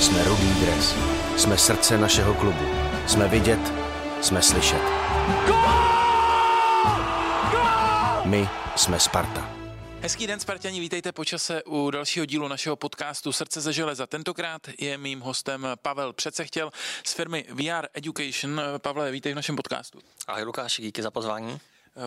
Jsme 0.00 0.24
rudý 0.24 0.54
dres. 0.54 0.94
Jsme 1.36 1.58
srdce 1.58 1.98
našeho 1.98 2.34
klubu. 2.34 2.64
Jsme 3.06 3.28
vidět, 3.28 3.60
jsme 4.22 4.42
slyšet. 4.42 4.82
My 8.24 8.48
jsme 8.76 9.00
Sparta. 9.00 9.50
Hezký 10.00 10.26
den, 10.26 10.40
Spartani, 10.40 10.80
vítejte 10.80 11.12
po 11.12 11.24
čase 11.24 11.62
u 11.62 11.90
dalšího 11.90 12.26
dílu 12.26 12.48
našeho 12.48 12.76
podcastu 12.76 13.32
Srdce 13.32 13.60
ze 13.60 13.72
železa. 13.72 14.06
Tentokrát 14.06 14.62
je 14.78 14.98
mým 14.98 15.20
hostem 15.20 15.66
Pavel 15.82 16.12
Přecechtěl 16.12 16.70
z 17.04 17.12
firmy 17.12 17.44
VR 17.48 17.86
Education. 17.94 18.60
Pavle, 18.78 19.10
vítej 19.10 19.32
v 19.32 19.36
našem 19.36 19.56
podcastu. 19.56 19.98
Ahoj 20.26 20.42
Lukáši, 20.42 20.82
díky 20.82 21.02
za 21.02 21.10
pozvání. 21.10 21.60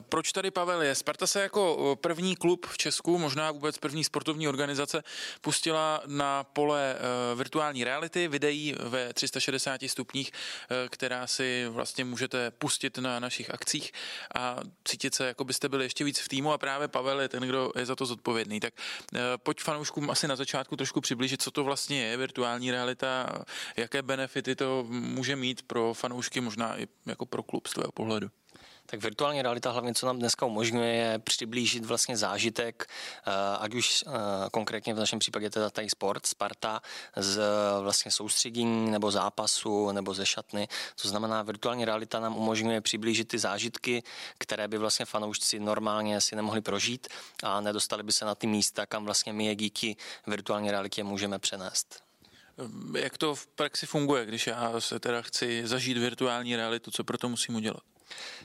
Proč 0.10 0.32
tady 0.32 0.52
Pavel 0.52 0.82
je? 0.82 0.96
Sparta 0.96 1.28
se 1.28 1.42
jako 1.42 1.98
první 2.02 2.36
klub 2.36 2.66
v 2.66 2.78
Česku, 2.78 3.18
možná 3.18 3.52
vůbec 3.52 3.78
první 3.78 4.04
sportovní 4.04 4.48
organizace, 4.48 5.04
pustila 5.42 6.02
na 6.06 6.44
pole 6.44 6.96
virtuální 7.36 7.84
reality, 7.84 8.28
videí 8.28 8.76
ve 8.80 9.14
360 9.14 9.82
stupních, 9.88 10.32
která 10.90 11.28
si 11.28 11.66
vlastně 11.70 12.06
můžete 12.06 12.52
pustit 12.52 12.98
na 12.98 13.20
našich 13.20 13.54
akcích 13.54 13.92
a 14.36 14.58
cítit 14.86 15.16
se, 15.16 15.28
jako 15.28 15.44
byste 15.44 15.70
byli 15.70 15.86
ještě 15.86 16.04
víc 16.04 16.20
v 16.20 16.28
týmu 16.28 16.54
a 16.54 16.58
právě 16.58 16.88
Pavel 16.88 17.22
je 17.22 17.30
ten, 17.30 17.44
kdo 17.44 17.72
je 17.76 17.86
za 17.86 17.96
to 17.96 18.06
zodpovědný. 18.06 18.60
Tak 18.60 18.74
pojď 19.38 19.62
fanouškům 19.62 20.10
asi 20.10 20.28
na 20.28 20.36
začátku 20.36 20.76
trošku 20.76 21.02
přiblížit, 21.02 21.42
co 21.42 21.52
to 21.52 21.64
vlastně 21.64 22.04
je 22.04 22.18
virtuální 22.18 22.72
realita, 22.72 23.30
jaké 23.78 24.02
benefity 24.02 24.56
to 24.56 24.86
může 24.90 25.36
mít 25.36 25.62
pro 25.62 25.94
fanoušky, 25.94 26.42
možná 26.42 26.80
i 26.80 26.88
jako 27.06 27.26
pro 27.26 27.44
klub 27.44 27.68
z 27.68 27.74
tvého 27.74 27.92
pohledu. 27.92 28.30
Tak 28.86 29.04
virtuální 29.04 29.42
realita 29.42 29.72
hlavně, 29.72 29.94
co 29.94 30.06
nám 30.06 30.20
dneska 30.20 30.46
umožňuje, 30.46 30.94
je 30.94 31.20
přiblížit 31.20 31.86
vlastně 31.86 32.18
zážitek, 32.18 32.86
eh, 33.28 33.32
ať 33.60 33.74
už 33.74 34.04
eh, 34.08 34.12
konkrétně 34.52 34.94
v 34.94 34.98
našem 34.98 35.20
případě 35.20 35.50
teda 35.50 35.70
tady 35.70 35.90
sport, 35.90 36.26
Sparta, 36.26 36.82
z 37.16 37.42
vlastně 37.82 38.12
soustředění 38.12 38.92
nebo 38.92 39.12
zápasu 39.12 39.92
nebo 39.92 40.14
ze 40.14 40.26
šatny. 40.26 40.68
To 41.02 41.08
znamená, 41.08 41.42
virtuální 41.42 41.86
realita 41.86 42.20
nám 42.20 42.38
umožňuje 42.38 42.82
přiblížit 42.82 43.28
ty 43.28 43.40
zážitky, 43.40 44.04
které 44.38 44.68
by 44.68 44.78
vlastně 44.78 45.06
fanoušci 45.06 45.60
normálně 45.60 46.22
si 46.22 46.36
nemohli 46.36 46.62
prožít 46.62 47.08
a 47.44 47.62
nedostali 47.62 48.04
by 48.04 48.12
se 48.12 48.26
na 48.26 48.36
ty 48.36 48.48
místa, 48.48 48.86
kam 48.86 49.06
vlastně 49.06 49.34
my 49.34 49.46
je 49.46 49.56
díky 49.56 49.96
virtuální 50.28 50.72
realitě 50.72 51.04
můžeme 51.04 51.40
přenést. 51.40 52.04
Jak 52.98 53.18
to 53.18 53.36
v 53.36 53.48
praxi 53.48 53.86
funguje, 53.86 54.26
když 54.26 54.48
já 54.48 54.80
se 54.80 55.00
teda 55.00 55.22
chci 55.22 55.68
zažít 55.68 55.98
virtuální 55.98 56.56
realitu, 56.56 56.92
co 56.92 57.04
pro 57.04 57.18
to 57.18 57.30
musím 57.30 57.56
udělat? 57.56 57.93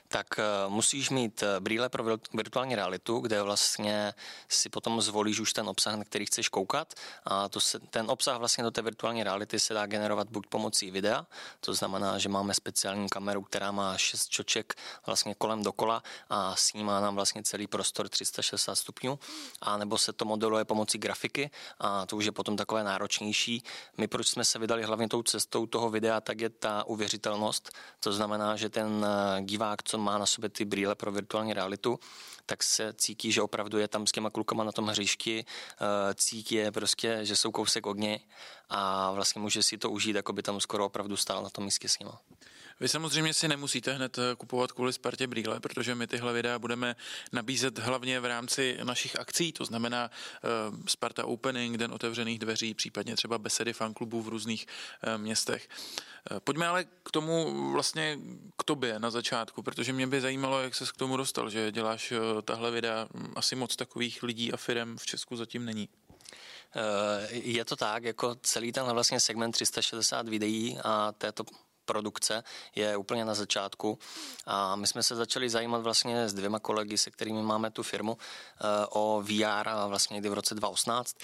Tak 0.09 0.39
eh, 0.39 0.43
musíš 0.69 1.11
mít 1.11 1.43
eh, 1.43 1.61
brýle 1.61 1.89
pro 1.89 2.05
virtuální 2.35 2.75
realitu, 2.75 3.19
kde 3.19 3.43
vlastně 3.43 4.15
si 4.49 4.69
potom 4.69 5.01
zvolíš 5.01 5.41
už 5.41 5.53
ten 5.53 5.69
obsah, 5.69 5.95
na 5.95 6.05
který 6.05 6.27
chceš 6.27 6.49
koukat. 6.49 6.95
A 7.25 7.49
to 7.49 7.61
se, 7.61 7.79
ten 7.79 8.11
obsah 8.11 8.39
vlastně 8.39 8.65
do 8.65 8.71
té 8.71 8.83
virtuální 8.83 9.23
reality 9.23 9.61
se 9.61 9.75
dá 9.75 9.87
generovat 9.87 10.29
buď 10.31 10.47
pomocí 10.47 10.91
videa, 10.91 11.27
to 11.61 11.75
znamená, 11.75 12.19
že 12.19 12.29
máme 12.29 12.55
speciální 12.55 13.09
kameru, 13.09 13.43
která 13.43 13.73
má 13.73 13.99
šest 13.99 14.29
čoček 14.29 14.75
vlastně 15.07 15.35
kolem 15.35 15.63
dokola 15.63 16.03
a 16.31 16.57
snímá 16.57 17.01
nám 17.01 17.15
vlastně 17.15 17.43
celý 17.43 17.67
prostor 17.67 18.09
360 18.09 18.75
stupňů, 18.75 19.19
a 19.61 19.77
nebo 19.77 19.99
se 19.99 20.13
to 20.13 20.25
modeluje 20.25 20.65
pomocí 20.65 20.99
grafiky 20.99 21.51
a 21.79 22.07
to 22.07 22.17
už 22.17 22.25
je 22.25 22.33
potom 22.33 22.57
takové 22.57 22.85
náročnější. 22.85 23.63
My 23.97 24.09
proč 24.09 24.29
jsme 24.29 24.45
se 24.45 24.59
vydali 24.59 24.83
hlavně 24.83 25.09
tou 25.09 25.23
cestou 25.23 25.67
toho 25.67 25.91
videa, 25.91 26.21
tak 26.21 26.41
je 26.41 26.51
ta 26.51 26.85
uvěřitelnost, 26.85 27.71
to 28.01 28.13
znamená, 28.13 28.57
že 28.57 28.69
ten 28.69 29.07
eh, 29.07 29.43
divák, 29.59 29.83
co 29.83 29.99
má 29.99 30.19
na 30.19 30.27
sobě 30.27 30.51
ty 30.51 30.65
brýle 30.65 30.95
pro 30.95 31.13
virtuální 31.13 31.53
realitu, 31.53 31.99
tak 32.47 32.63
se 32.63 32.93
cítí, 32.97 33.33
že 33.33 33.43
opravdu 33.43 33.79
je 33.79 33.89
tam 33.89 34.07
s 34.07 34.13
těma 34.13 34.31
klukama 34.31 34.65
na 34.65 34.73
tom 34.73 34.87
hřišti, 34.87 35.45
eh, 35.45 36.15
cítí 36.15 36.55
je 36.55 36.73
prostě, 36.73 37.19
že 37.23 37.37
jsou 37.37 37.51
kousek 37.51 37.87
od 37.87 37.97
něj 37.97 38.21
a 38.69 39.13
vlastně 39.13 39.41
může 39.41 39.63
si 39.63 39.79
to 39.79 39.91
užít, 39.91 40.17
jako 40.17 40.33
by 40.33 40.43
tam 40.43 40.61
skoro 40.61 40.87
opravdu 40.87 41.17
stál 41.17 41.43
na 41.43 41.51
tom 41.51 41.65
místě 41.65 41.89
s 41.89 41.99
nima. 41.99 42.21
Vy 42.81 42.89
samozřejmě 42.89 43.35
si 43.35 43.49
nemusíte 43.49 43.93
hned 43.93 44.19
eh, 44.19 44.37
kupovat 44.37 44.73
kvůli 44.73 44.93
Spartě 44.93 45.27
brýle, 45.27 45.61
protože 45.61 45.95
my 45.95 46.07
tyhle 46.07 46.33
videa 46.33 46.59
budeme 46.59 46.97
nabízet 47.33 47.79
hlavně 47.79 48.21
v 48.21 48.25
rámci 48.25 48.79
našich 48.83 49.21
akcí, 49.21 49.53
to 49.53 49.65
znamená 49.65 50.11
uh, 50.71 50.77
Sparta 50.87 51.27
Opening, 51.27 51.77
den 51.77 51.93
otevřených 51.93 52.39
dveří, 52.39 52.75
případně 52.75 53.17
třeba 53.17 53.39
besedy 53.39 53.73
fanklubů 53.73 54.23
v 54.23 54.29
různých 54.29 54.67
uh, 54.67 55.23
městech. 55.23 55.69
Pojďme 56.45 56.69
ale 56.69 56.85
k 56.85 57.11
tomu 57.11 57.73
vlastně 57.73 58.19
k 58.57 58.65
tobě 58.65 58.99
na 58.99 59.11
začátku, 59.11 59.63
protože 59.63 59.93
mě 59.93 60.07
by 60.07 60.21
zajímalo, 60.21 60.63
jak 60.63 60.75
se 60.75 60.85
k 60.85 60.97
tomu 60.97 61.17
dostal, 61.17 61.51
že 61.51 61.73
děláš 61.73 62.13
tahle 62.45 62.71
videa. 62.71 63.09
Asi 63.37 63.57
moc 63.57 63.77
takových 63.77 64.23
lidí 64.23 64.53
a 64.53 64.57
firm 64.57 64.97
v 64.97 65.07
Česku 65.07 65.37
zatím 65.37 65.65
není. 65.65 65.89
Je 67.31 67.65
to 67.65 67.77
tak, 67.77 68.05
jako 68.05 68.37
celý 68.43 68.73
ten 68.73 68.85
vlastně 68.85 69.21
segment 69.21 69.53
360 69.53 70.29
videí 70.29 70.79
a 70.85 71.13
této 71.13 71.45
produkce 71.89 72.45
je 72.77 72.97
úplně 72.97 73.25
na 73.25 73.35
začátku. 73.35 73.99
A 74.47 74.77
my 74.77 74.87
jsme 74.87 75.03
se 75.03 75.17
začali 75.17 75.49
zajímat 75.49 75.83
vlastně 75.83 76.29
s 76.29 76.35
dvěma 76.35 76.59
kolegy, 76.61 76.99
se 76.99 77.11
kterými 77.11 77.43
máme 77.43 77.71
tu 77.71 77.83
firmu, 77.83 78.19
eh, 78.21 78.87
o 78.91 79.23
VR 79.25 79.69
vlastně 79.89 80.15
někdy 80.15 80.29
v 80.29 80.39
roce 80.45 80.55
2018 80.55 81.17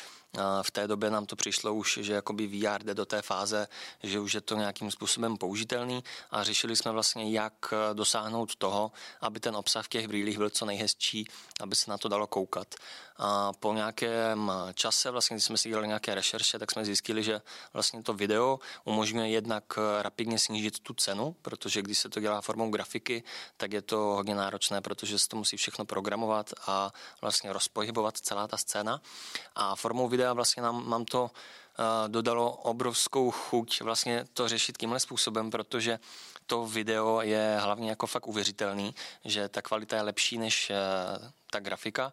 v 0.63 0.71
té 0.71 0.89
době 0.89 1.11
nám 1.11 1.27
to 1.27 1.37
přišlo 1.37 1.75
už, 1.75 1.99
že 2.03 2.13
jakoby 2.13 2.47
VR 2.47 2.85
jde 2.85 2.95
do 2.95 3.07
té 3.07 3.23
fáze, 3.23 3.69
že 4.03 4.21
už 4.21 4.35
je 4.35 4.41
to 4.41 4.57
nějakým 4.57 4.91
způsobem 4.91 5.37
použitelný 5.37 6.05
a 6.31 6.45
řešili 6.45 6.77
jsme 6.77 6.93
vlastně, 6.93 7.31
jak 7.31 7.75
dosáhnout 7.93 8.57
toho, 8.57 8.93
aby 9.21 9.41
ten 9.41 9.57
obsah 9.57 9.85
v 9.85 9.89
těch 9.89 10.09
brýlích 10.09 10.39
byl 10.39 10.51
co 10.51 10.65
nejhezčí, 10.65 11.27
aby 11.61 11.77
se 11.77 11.91
na 11.91 11.99
to 11.99 12.09
dalo 12.09 12.27
koukat. 12.27 12.75
A 13.17 13.53
po 13.53 13.73
nějakém 13.73 14.53
čase, 14.75 15.11
vlastně, 15.11 15.35
když 15.35 15.45
jsme 15.45 15.59
si 15.59 15.69
dělali 15.69 15.87
nějaké 15.87 16.15
rešerše, 16.15 16.59
tak 16.59 16.71
jsme 16.71 16.85
zjistili, 16.85 17.23
že 17.23 17.41
vlastně 17.73 18.03
to 18.03 18.15
video 18.15 18.59
umožňuje 18.85 19.29
jednak 19.29 19.65
rapidně 20.01 20.39
snížit 20.39 20.79
tu 20.81 20.95
cenu, 20.95 21.37
protože 21.43 21.83
když 21.83 21.99
se 21.99 22.09
to 22.09 22.21
dělá 22.21 22.41
formou 22.41 22.71
grafiky, 22.71 23.23
tak 23.57 23.73
je 23.73 23.83
to 23.83 23.97
hodně 23.97 24.35
náročné, 24.35 24.81
protože 24.81 25.19
se 25.19 25.29
to 25.29 25.37
musí 25.37 25.57
všechno 25.57 25.85
programovat 25.85 26.51
a 26.67 26.93
vlastně 27.21 27.53
rozpohybovat 27.53 28.19
celá 28.19 28.49
ta 28.49 28.57
scéna. 28.57 29.01
A 29.55 29.77
formou 29.77 30.09
videa 30.09 30.24
vlastně 30.33 30.63
nám, 30.63 30.89
mám 30.89 31.05
to 31.05 31.23
uh, 31.23 31.29
dodalo 32.09 32.53
obrovskou 32.53 33.31
chuť 33.31 33.81
vlastně 33.81 34.25
to 34.35 34.49
řešit 34.49 34.79
tímhle 34.79 35.01
způsobem, 35.01 35.51
protože 35.51 35.99
to 36.47 36.67
video 36.67 37.21
je 37.21 37.57
hlavně 37.61 37.91
jako 37.91 38.07
fakt 38.07 38.27
uvěřitelný, 38.27 38.95
že 39.25 39.49
ta 39.49 39.63
kvalita 39.63 39.97
je 39.97 40.03
lepší 40.03 40.39
než 40.39 40.71
uh, 40.71 41.29
ta 41.51 41.61
grafika 41.61 42.13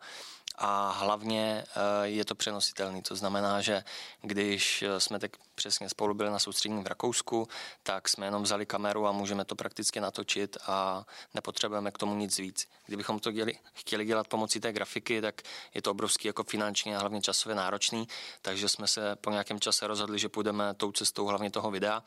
a 0.56 0.92
hlavně 0.92 1.66
eh, 1.76 2.08
je 2.08 2.26
to 2.26 2.36
přenositelný. 2.36 3.02
To 3.02 3.16
znamená, 3.16 3.62
že 3.62 3.84
když 4.22 4.82
eh, 4.82 5.00
jsme 5.00 5.20
tak 5.20 5.32
přesně 5.56 5.90
spolu 5.90 6.14
byli 6.14 6.30
na 6.30 6.40
soustředění 6.40 6.84
v 6.84 6.88
Rakousku, 6.88 7.48
tak 7.84 8.10
jsme 8.10 8.26
jenom 8.28 8.44
vzali 8.44 8.66
kameru 8.66 9.08
a 9.08 9.12
můžeme 9.12 9.46
to 9.46 9.56
prakticky 9.56 10.00
natočit 10.00 10.58
a 10.68 11.06
nepotřebujeme 11.34 11.92
k 11.92 11.98
tomu 11.98 12.16
nic 12.16 12.40
víc. 12.40 12.68
Kdybychom 12.86 13.20
to 13.20 13.32
děli, 13.32 13.54
chtěli 13.74 14.06
dělat 14.06 14.28
pomocí 14.28 14.60
té 14.60 14.74
grafiky, 14.74 15.22
tak 15.22 15.42
je 15.74 15.82
to 15.82 15.92
obrovský 15.92 16.28
jako 16.28 16.44
finančně 16.44 16.98
a 16.98 17.00
hlavně 17.00 17.22
časově 17.22 17.56
náročný, 17.56 18.08
takže 18.42 18.70
jsme 18.70 18.88
se 18.88 19.16
po 19.16 19.32
nějakém 19.32 19.60
čase 19.60 19.88
rozhodli, 19.88 20.20
že 20.20 20.30
půjdeme 20.30 20.74
tou 20.74 20.92
cestou 20.92 21.26
hlavně 21.26 21.52
toho 21.52 21.72
videa 21.72 22.04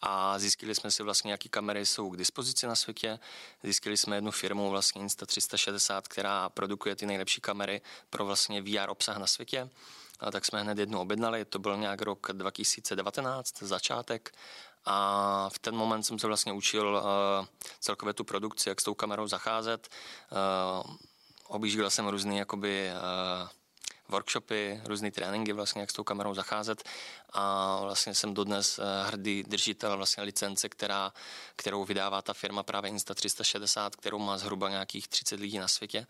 a 0.00 0.38
zjistili 0.38 0.74
jsme 0.74 0.90
si 0.90 1.02
vlastně, 1.02 1.32
jaký 1.32 1.48
kamery 1.48 1.86
jsou 1.86 2.10
k 2.10 2.16
dispozici 2.16 2.66
na 2.66 2.74
světě. 2.74 3.18
Zjistili 3.62 3.96
jsme 3.96 4.16
jednu 4.16 4.30
firmu, 4.30 4.70
vlastně 4.70 5.02
Insta360, 5.02 6.02
která 6.08 6.48
produkuje 6.48 6.96
ty 6.96 7.06
nejlepší 7.06 7.40
kamery 7.40 7.77
pro 8.10 8.24
vlastně 8.24 8.62
VR 8.62 8.88
obsah 8.90 9.16
na 9.16 9.26
světě. 9.26 9.70
Tak 10.32 10.44
jsme 10.44 10.62
hned 10.62 10.78
jednu 10.78 11.00
objednali, 11.00 11.44
to 11.44 11.58
byl 11.58 11.76
nějak 11.76 12.02
rok 12.02 12.26
2019, 12.32 13.62
začátek. 13.62 14.34
A 14.84 15.48
v 15.52 15.58
ten 15.58 15.76
moment 15.76 16.02
jsem 16.02 16.18
se 16.18 16.26
vlastně 16.26 16.52
učil 16.52 17.02
uh, 17.40 17.46
celkově 17.80 18.14
tu 18.14 18.24
produkci, 18.24 18.68
jak 18.68 18.80
s 18.80 18.84
tou 18.84 18.94
kamerou 18.94 19.28
zacházet. 19.28 19.88
Uh, 20.86 20.94
objížděl 21.46 21.90
jsem 21.90 22.08
různý 22.08 22.38
jakoby 22.38 22.90
uh, 22.92 23.48
workshopy, 24.08 24.80
různé 24.84 25.10
tréninky, 25.10 25.52
vlastně, 25.52 25.80
jak 25.80 25.90
s 25.90 25.92
tou 25.92 26.04
kamerou 26.04 26.34
zacházet 26.34 26.82
a 27.32 27.76
vlastně 27.80 28.14
jsem 28.14 28.34
dodnes 28.34 28.78
eh, 28.78 29.06
hrdý 29.06 29.42
držitel 29.42 29.96
vlastně 29.96 30.22
licence, 30.22 30.68
která, 30.68 31.12
kterou 31.56 31.84
vydává 31.84 32.22
ta 32.22 32.34
firma 32.34 32.62
právě 32.62 32.92
Insta360, 32.92 33.90
kterou 33.90 34.18
má 34.18 34.38
zhruba 34.38 34.68
nějakých 34.68 35.08
30 35.08 35.40
lidí 35.40 35.58
na 35.58 35.68
světě. 35.68 36.06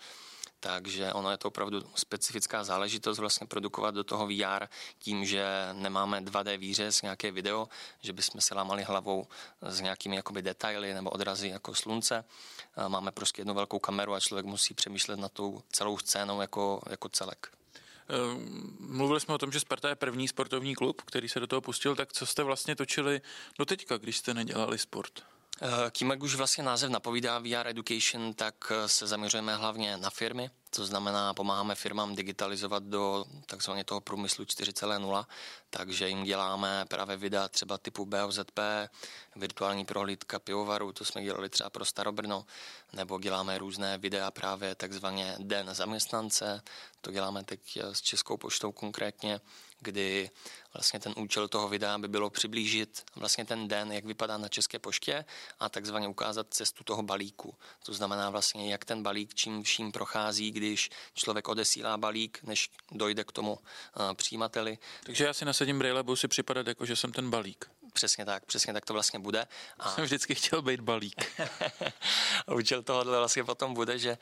Takže 0.60 1.12
ono 1.12 1.30
je 1.30 1.36
to 1.36 1.48
opravdu 1.48 1.82
specifická 1.94 2.64
záležitost 2.64 3.18
vlastně 3.18 3.46
produkovat 3.46 3.94
do 3.94 4.04
toho 4.04 4.26
VR 4.26 4.66
tím, 4.98 5.24
že 5.24 5.68
nemáme 5.72 6.20
2D 6.20 6.58
výřez, 6.58 7.02
nějaké 7.02 7.30
video, 7.30 7.68
že 8.00 8.12
bychom 8.12 8.40
se 8.40 8.54
lámali 8.54 8.82
hlavou 8.82 9.26
s 9.62 9.80
nějakými 9.80 10.16
jakoby 10.16 10.42
detaily 10.42 10.94
nebo 10.94 11.10
odrazy 11.10 11.48
jako 11.48 11.74
slunce. 11.74 12.24
Máme 12.88 13.12
prostě 13.12 13.40
jednu 13.40 13.54
velkou 13.54 13.78
kameru 13.78 14.14
a 14.14 14.20
člověk 14.20 14.46
musí 14.46 14.74
přemýšlet 14.74 15.18
na 15.18 15.28
tou 15.28 15.62
celou 15.72 15.98
scénou 15.98 16.40
jako, 16.40 16.80
jako 16.90 17.08
celek. 17.08 17.52
Ehm, 18.08 18.76
mluvili 18.80 19.20
jsme 19.20 19.34
o 19.34 19.38
tom, 19.38 19.52
že 19.52 19.60
Sparta 19.60 19.88
je 19.88 19.94
první 19.94 20.28
sportovní 20.28 20.74
klub, 20.74 21.02
který 21.02 21.28
se 21.28 21.40
do 21.40 21.46
toho 21.46 21.60
pustil, 21.60 21.96
tak 21.96 22.12
co 22.12 22.26
jste 22.26 22.42
vlastně 22.42 22.76
točili 22.76 23.20
do 23.58 23.64
teďka, 23.64 23.96
když 23.96 24.16
jste 24.16 24.34
nedělali 24.34 24.78
sport? 24.78 25.22
Tím, 25.90 26.10
jak 26.10 26.22
už 26.22 26.34
vlastně 26.34 26.64
název 26.64 26.90
napovídá 26.90 27.38
VR 27.38 27.66
Education, 27.66 28.34
tak 28.34 28.72
se 28.86 29.06
zaměřujeme 29.06 29.56
hlavně 29.56 29.96
na 29.96 30.10
firmy, 30.10 30.50
to 30.70 30.86
znamená, 30.86 31.34
pomáháme 31.34 31.74
firmám 31.74 32.14
digitalizovat 32.14 32.82
do 32.82 33.24
takzvaně 33.46 33.84
toho 33.84 34.00
průmyslu 34.00 34.44
4.0, 34.44 35.26
takže 35.70 36.08
jim 36.08 36.24
děláme 36.24 36.84
právě 36.88 37.16
videa 37.16 37.48
třeba 37.48 37.78
typu 37.78 38.06
BOZP, 38.06 38.58
virtuální 39.36 39.84
prohlídka 39.84 40.38
pivovaru, 40.38 40.92
to 40.92 41.04
jsme 41.04 41.22
dělali 41.22 41.48
třeba 41.48 41.70
pro 41.70 41.84
Starobrno, 41.84 42.46
nebo 42.92 43.18
děláme 43.20 43.58
různé 43.58 43.98
videa 43.98 44.30
právě 44.30 44.74
takzvaně 44.74 45.36
Den 45.38 45.74
zaměstnance, 45.74 46.62
to 47.00 47.10
děláme 47.10 47.44
teď 47.44 47.78
s 47.92 48.02
Českou 48.02 48.36
poštou 48.36 48.72
konkrétně, 48.72 49.40
kdy 49.80 50.30
vlastně 50.74 51.00
ten 51.00 51.14
účel 51.16 51.48
toho 51.48 51.68
videa 51.68 51.98
by 51.98 52.08
bylo 52.08 52.30
přiblížit 52.30 53.04
vlastně 53.16 53.44
ten 53.44 53.68
den, 53.68 53.92
jak 53.92 54.04
vypadá 54.04 54.38
na 54.38 54.48
České 54.48 54.78
poště 54.78 55.24
a 55.60 55.68
takzvaně 55.68 56.08
ukázat 56.08 56.46
cestu 56.50 56.84
toho 56.84 57.02
balíku. 57.02 57.54
To 57.84 57.92
znamená 57.94 58.30
vlastně, 58.30 58.72
jak 58.72 58.84
ten 58.84 59.02
balík 59.02 59.34
čím 59.34 59.62
vším 59.62 59.92
prochází, 59.92 60.50
když 60.58 60.90
člověk 61.14 61.48
odesílá 61.48 61.96
balík, 61.96 62.38
než 62.42 62.70
dojde 62.92 63.24
k 63.24 63.32
tomu 63.32 63.52
uh, 63.52 63.58
přijímateli. 64.14 64.78
Takže 65.02 65.24
já 65.24 65.32
si 65.32 65.44
nasadím 65.44 65.78
brýle, 65.78 66.02
budu 66.02 66.16
si 66.16 66.28
připadat 66.28 66.66
jako, 66.66 66.86
že 66.86 66.96
jsem 66.96 67.12
ten 67.12 67.30
balík. 67.30 67.70
Přesně 67.98 68.24
tak, 68.24 68.44
přesně 68.44 68.72
tak 68.72 68.84
to 68.84 68.92
vlastně 68.92 69.18
bude. 69.18 69.46
A... 69.78 69.90
Jsem 69.90 70.04
vždycky 70.04 70.34
chtěl 70.34 70.62
být 70.62 70.80
balík. 70.80 71.40
Účel 72.54 72.82
tohohle 72.82 73.18
vlastně 73.18 73.44
potom 73.44 73.74
bude, 73.74 73.98
že 73.98 74.18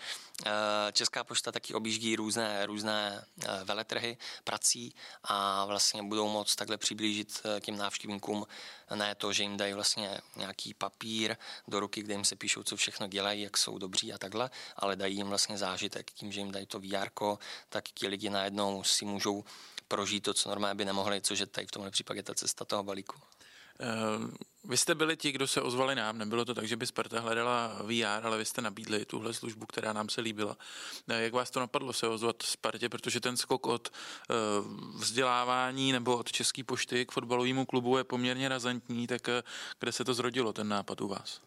eh, 0.46 0.50
Česká 0.92 1.24
pošta 1.24 1.52
taky 1.52 1.74
objíždí 1.74 2.16
různé, 2.16 2.66
různé 2.66 3.24
eh, 3.44 3.64
veletrhy 3.64 4.16
prací 4.44 4.94
a 5.24 5.64
vlastně 5.64 6.02
budou 6.02 6.28
moct 6.28 6.56
takhle 6.56 6.76
přiblížit 6.76 7.40
eh, 7.44 7.60
těm 7.60 7.76
návštěvníkům 7.76 8.46
ne 8.94 9.14
to, 9.14 9.32
že 9.32 9.42
jim 9.42 9.56
dají 9.56 9.72
vlastně 9.72 10.20
nějaký 10.36 10.74
papír 10.74 11.36
do 11.68 11.80
ruky, 11.80 12.02
kde 12.02 12.14
jim 12.14 12.24
se 12.24 12.36
píšou, 12.36 12.62
co 12.62 12.76
všechno 12.76 13.06
dělají, 13.06 13.42
jak 13.42 13.56
jsou 13.56 13.78
dobří 13.78 14.12
a 14.12 14.18
takhle, 14.18 14.50
ale 14.76 14.96
dají 14.96 15.16
jim 15.16 15.26
vlastně 15.26 15.58
zážitek. 15.58 16.10
Tím, 16.10 16.32
že 16.32 16.40
jim 16.40 16.52
dají 16.52 16.66
to 16.66 16.80
VR, 16.80 17.08
tak 17.68 17.84
ti 17.88 18.08
lidi 18.08 18.30
najednou 18.30 18.84
si 18.84 19.04
můžou 19.04 19.44
prožít 19.88 20.24
to, 20.24 20.34
co 20.34 20.48
normálně 20.48 20.74
by 20.74 20.84
nemohli, 20.84 21.20
což 21.20 21.38
je 21.38 21.46
tady 21.46 21.66
v 21.66 21.70
tomhle 21.70 21.90
případě 21.90 22.22
ta 22.22 22.34
cesta 22.34 22.64
toho 22.64 22.82
balíku. 22.82 23.16
Uh, 23.80 24.30
vy 24.64 24.76
jste 24.76 24.94
byli 24.94 25.16
ti, 25.16 25.32
kdo 25.32 25.46
se 25.46 25.62
ozvali 25.62 25.94
nám. 25.94 26.18
Nebylo 26.18 26.44
to 26.44 26.54
tak, 26.54 26.68
že 26.68 26.76
by 26.76 26.86
Sparta 26.86 27.20
hledala 27.20 27.78
VR, 27.82 28.26
ale 28.26 28.38
vy 28.38 28.44
jste 28.44 28.62
nabídli 28.62 29.04
tuhle 29.04 29.34
službu, 29.34 29.66
která 29.66 29.92
nám 29.92 30.08
se 30.08 30.20
líbila. 30.20 30.56
Uh, 31.10 31.16
jak 31.16 31.32
vás 31.32 31.50
to 31.50 31.60
napadlo 31.60 31.92
se 31.92 32.08
ozvat 32.08 32.42
Spartě, 32.42 32.88
protože 32.88 33.20
ten 33.20 33.36
skok 33.36 33.66
od 33.66 33.88
uh, 33.88 35.00
vzdělávání 35.00 35.92
nebo 35.92 36.16
od 36.16 36.32
České 36.32 36.64
pošty 36.64 37.06
k 37.06 37.12
fotbalovému 37.12 37.66
klubu 37.66 37.98
je 37.98 38.04
poměrně 38.04 38.48
razantní, 38.48 39.06
tak 39.06 39.28
kde 39.78 39.92
se 39.92 40.04
to 40.04 40.14
zrodilo, 40.14 40.52
ten 40.52 40.68
nápad 40.68 41.00
u 41.00 41.08
vás? 41.08 41.40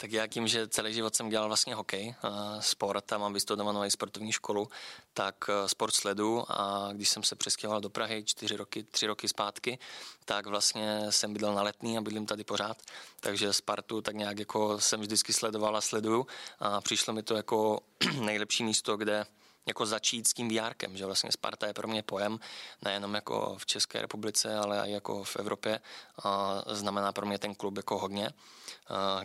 Tak 0.00 0.12
já 0.12 0.26
tím, 0.26 0.48
že 0.48 0.68
celý 0.68 0.94
život 0.94 1.14
jsem 1.14 1.28
dělal 1.28 1.48
vlastně 1.48 1.74
hokej, 1.74 2.14
sport 2.60 3.12
a 3.12 3.18
mám 3.18 3.32
vystudovanou 3.32 3.84
i 3.84 3.90
sportovní 3.90 4.32
školu, 4.32 4.68
tak 5.14 5.34
eh, 5.48 5.68
sport 5.68 5.94
sledu 5.94 6.44
a 6.48 6.88
když 6.92 7.08
jsem 7.08 7.22
se 7.22 7.36
přestěhoval 7.36 7.80
do 7.80 7.90
Prahy 7.90 8.24
čtyři 8.24 8.56
roky, 8.56 8.82
tři 8.82 9.06
roky 9.06 9.28
zpátky, 9.28 9.78
tak 10.24 10.46
vlastně 10.46 11.06
jsem 11.10 11.32
bydlel 11.32 11.54
na 11.54 11.62
letný 11.62 11.98
a 11.98 12.00
bydlím 12.00 12.26
tady 12.26 12.44
pořád, 12.44 12.82
takže 13.20 13.52
Spartu 13.52 14.02
tak 14.02 14.16
nějak 14.16 14.38
jako 14.38 14.80
jsem 14.80 15.00
vždycky 15.00 15.32
sledoval 15.32 15.76
a 15.76 15.80
sleduju 15.80 16.26
a 16.58 16.80
přišlo 16.80 17.14
mi 17.14 17.22
to 17.22 17.34
jako 17.34 17.80
nejlepší 18.20 18.64
místo, 18.64 18.96
kde 18.96 19.26
jako 19.70 19.86
začít 19.86 20.28
s 20.28 20.32
tím 20.32 20.48
VRkem, 20.48 20.96
že 20.96 21.06
vlastně 21.06 21.32
Sparta 21.32 21.66
je 21.66 21.74
pro 21.74 21.88
mě 21.88 22.02
pojem 22.02 22.40
nejenom 22.82 23.14
jako 23.14 23.56
v 23.58 23.66
České 23.66 24.00
republice, 24.00 24.56
ale 24.56 24.88
i 24.88 24.92
jako 24.92 25.24
v 25.24 25.36
Evropě 25.36 25.80
a 26.24 26.62
znamená 26.66 27.12
pro 27.12 27.26
mě 27.26 27.38
ten 27.38 27.54
klub 27.54 27.76
jako 27.76 27.98
hodně, 27.98 28.30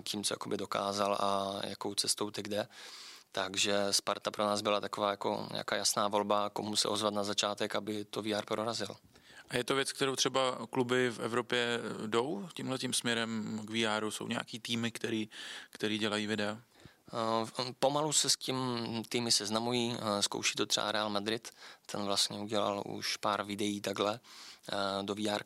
tím, 0.04 0.24
co 0.24 0.34
jakoby 0.34 0.58
dokázal 0.58 1.18
a 1.20 1.62
jakou 1.68 1.96
cestou 1.96 2.32
ty 2.32 2.44
kde. 2.44 2.68
Takže 3.32 3.88
Sparta 3.92 4.32
pro 4.32 4.46
nás 4.46 4.62
byla 4.62 4.82
taková 4.82 5.12
jako 5.12 5.48
nějaká 5.52 5.76
jasná 5.76 6.08
volba, 6.08 6.50
komu 6.50 6.76
se 6.76 6.88
ozvat 6.88 7.14
na 7.14 7.24
začátek, 7.24 7.76
aby 7.76 8.06
to 8.06 8.22
VR 8.22 8.46
prorazil. 8.46 8.96
A 9.50 9.58
je 9.58 9.64
to 9.64 9.76
věc, 9.76 9.92
kterou 9.92 10.16
třeba 10.16 10.58
kluby 10.70 11.10
v 11.10 11.20
Evropě 11.20 11.80
jdou 12.06 12.50
tímhle 12.54 12.78
tím 12.78 12.94
směrem 12.94 13.62
k 13.66 13.70
VR? 13.70 14.12
Jsou 14.12 14.28
nějaký 14.28 14.60
týmy, 14.60 14.92
který, 14.92 15.30
který 15.70 15.98
dělají 15.98 16.28
videa? 16.28 16.58
Eh, 17.14 17.74
pomalu 17.80 18.14
se 18.14 18.30
s 18.30 18.36
tím 18.36 18.58
týmy 19.10 19.32
seznamují, 19.32 19.98
eh, 20.00 20.22
zkouší 20.22 20.56
to 20.56 20.66
třeba 20.66 20.92
Real 20.92 21.10
Madrid, 21.10 21.50
ten 21.86 22.04
vlastně 22.06 22.40
udělal 22.40 22.84
už 22.86 23.18
pár 23.18 23.44
videí 23.44 23.82
takhle 23.82 24.20
eh, 24.72 25.04
do 25.04 25.16
VR 25.16 25.44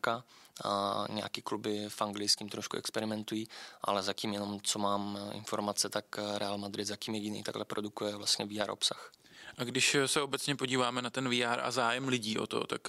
a 0.63 1.05
nějaký 1.09 1.41
kluby 1.41 1.85
v 1.89 2.01
Anglii 2.01 2.29
s 2.29 2.35
tím 2.35 2.49
trošku 2.49 2.77
experimentují, 2.77 3.47
ale 3.81 4.03
zatím 4.03 4.33
jenom, 4.33 4.61
co 4.61 4.79
mám 4.79 5.17
informace, 5.31 5.89
tak 5.89 6.05
Real 6.37 6.57
Madrid 6.57 6.87
zatím 6.87 7.15
jediný 7.15 7.43
takhle 7.43 7.65
produkuje 7.65 8.15
vlastně 8.15 8.45
VR 8.45 8.69
obsah. 8.69 9.11
A 9.59 9.63
když 9.63 9.95
se 10.05 10.21
obecně 10.21 10.55
podíváme 10.55 11.01
na 11.01 11.09
ten 11.09 11.29
VR 11.29 11.59
a 11.61 11.71
zájem 11.71 12.07
lidí 12.07 12.37
o 12.37 12.47
to, 12.47 12.67
tak 12.67 12.87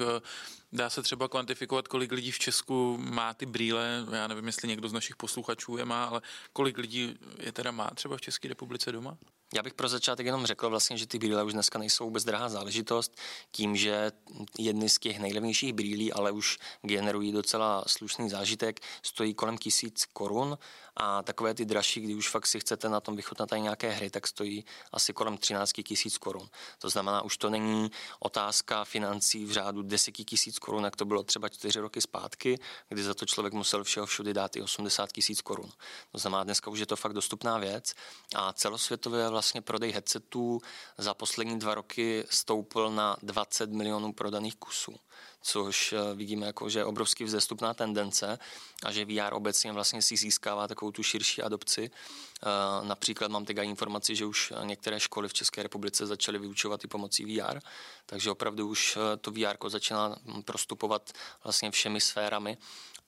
Dá 0.72 0.90
se 0.90 1.02
třeba 1.02 1.28
kvantifikovat, 1.28 1.88
kolik 1.88 2.12
lidí 2.12 2.30
v 2.30 2.38
Česku 2.38 2.96
má 2.98 3.34
ty 3.34 3.46
brýle, 3.46 4.06
já 4.12 4.26
nevím, 4.26 4.46
jestli 4.46 4.68
někdo 4.68 4.88
z 4.88 4.92
našich 4.92 5.16
posluchačů 5.16 5.76
je 5.76 5.84
má, 5.84 6.04
ale 6.04 6.20
kolik 6.52 6.78
lidí 6.78 7.18
je 7.38 7.52
teda 7.52 7.70
má 7.70 7.90
třeba 7.94 8.16
v 8.16 8.20
České 8.20 8.48
republice 8.48 8.92
doma? 8.92 9.16
Já 9.54 9.62
bych 9.62 9.74
pro 9.74 9.88
začátek 9.88 10.26
jenom 10.26 10.46
řekl 10.46 10.70
vlastně, 10.70 10.98
že 10.98 11.06
ty 11.06 11.18
brýle 11.18 11.44
už 11.44 11.52
dneska 11.52 11.78
nejsou 11.78 12.04
vůbec 12.04 12.24
drahá 12.24 12.48
záležitost, 12.48 13.16
tím, 13.50 13.76
že 13.76 14.12
jedny 14.58 14.88
z 14.88 14.98
těch 14.98 15.20
nejlevnějších 15.20 15.72
brýlí, 15.72 16.12
ale 16.12 16.30
už 16.30 16.58
generují 16.82 17.32
docela 17.32 17.84
slušný 17.86 18.30
zážitek, 18.30 18.80
stojí 19.02 19.34
kolem 19.34 19.58
tisíc 19.58 20.04
korun 20.12 20.58
a 21.02 21.22
takové 21.22 21.54
ty 21.54 21.64
dražší, 21.64 22.00
kdy 22.00 22.14
už 22.14 22.28
fakt 22.28 22.46
si 22.46 22.60
chcete 22.60 22.88
na 22.88 23.00
tom 23.00 23.16
vychutnat 23.16 23.48
nějaké 23.56 23.90
hry, 23.90 24.10
tak 24.10 24.26
stojí 24.26 24.64
asi 24.92 25.12
kolem 25.12 25.38
13 25.38 25.72
tisíc 25.72 26.18
korun. 26.18 26.48
To 26.78 26.90
znamená, 26.90 27.22
už 27.22 27.36
to 27.36 27.50
není 27.50 27.90
otázka 28.18 28.84
financí 28.84 29.44
v 29.44 29.52
řádu 29.52 29.82
10 29.82 30.12
tisíc 30.12 30.58
korun, 30.58 30.84
jak 30.84 30.96
to 30.96 31.04
bylo 31.04 31.22
třeba 31.22 31.48
čtyři 31.48 31.80
roky 31.80 32.00
zpátky, 32.00 32.58
kdy 32.88 33.02
za 33.02 33.14
to 33.14 33.26
člověk 33.26 33.54
musel 33.54 33.84
všeho 33.84 34.06
všude 34.06 34.34
dát 34.34 34.56
i 34.56 34.62
80 34.62 35.12
tisíc 35.12 35.40
korun. 35.40 35.70
To 36.12 36.18
znamená, 36.18 36.44
dneska 36.44 36.70
už 36.70 36.78
je 36.78 36.86
to 36.86 36.96
fakt 36.96 37.12
dostupná 37.12 37.58
věc 37.58 37.94
a 38.36 38.52
celosvětově 38.52 39.28
vlastně 39.28 39.60
prodej 39.60 39.90
headsetů 39.92 40.60
za 40.98 41.14
poslední 41.14 41.58
dva 41.58 41.74
roky 41.74 42.24
stoupl 42.30 42.90
na 42.90 43.16
20 43.22 43.70
milionů 43.70 44.12
prodaných 44.12 44.56
kusů 44.56 44.96
což 45.42 45.92
eh, 45.92 46.14
vidíme 46.14 46.46
jako, 46.46 46.68
že 46.68 46.78
je 46.78 46.84
obrovský 46.84 47.24
vzestupná 47.24 47.74
tendence 47.74 48.38
a 48.84 48.92
že 48.92 49.04
VR 49.04 49.32
obecně 49.34 49.72
vlastně 49.72 50.02
si 50.02 50.16
získává 50.16 50.68
takovou 50.68 50.90
tu 50.90 51.02
širší 51.02 51.42
adopci. 51.42 51.90
Eh, 51.90 52.86
například 52.86 53.30
mám 53.30 53.44
teď 53.44 53.56
informaci, 53.62 54.16
že 54.16 54.26
už 54.26 54.52
některé 54.64 55.00
školy 55.00 55.28
v 55.28 55.32
České 55.32 55.62
republice 55.62 56.06
začaly 56.06 56.38
vyučovat 56.38 56.84
i 56.84 56.86
pomocí 56.86 57.24
VR, 57.24 57.60
takže 58.06 58.30
opravdu 58.30 58.68
už 58.68 58.96
eh, 58.96 59.16
to 59.16 59.30
VR 59.30 59.68
začíná 59.68 60.16
prostupovat 60.44 61.12
vlastně 61.44 61.70
všemi 61.70 62.00
sférami 62.00 62.58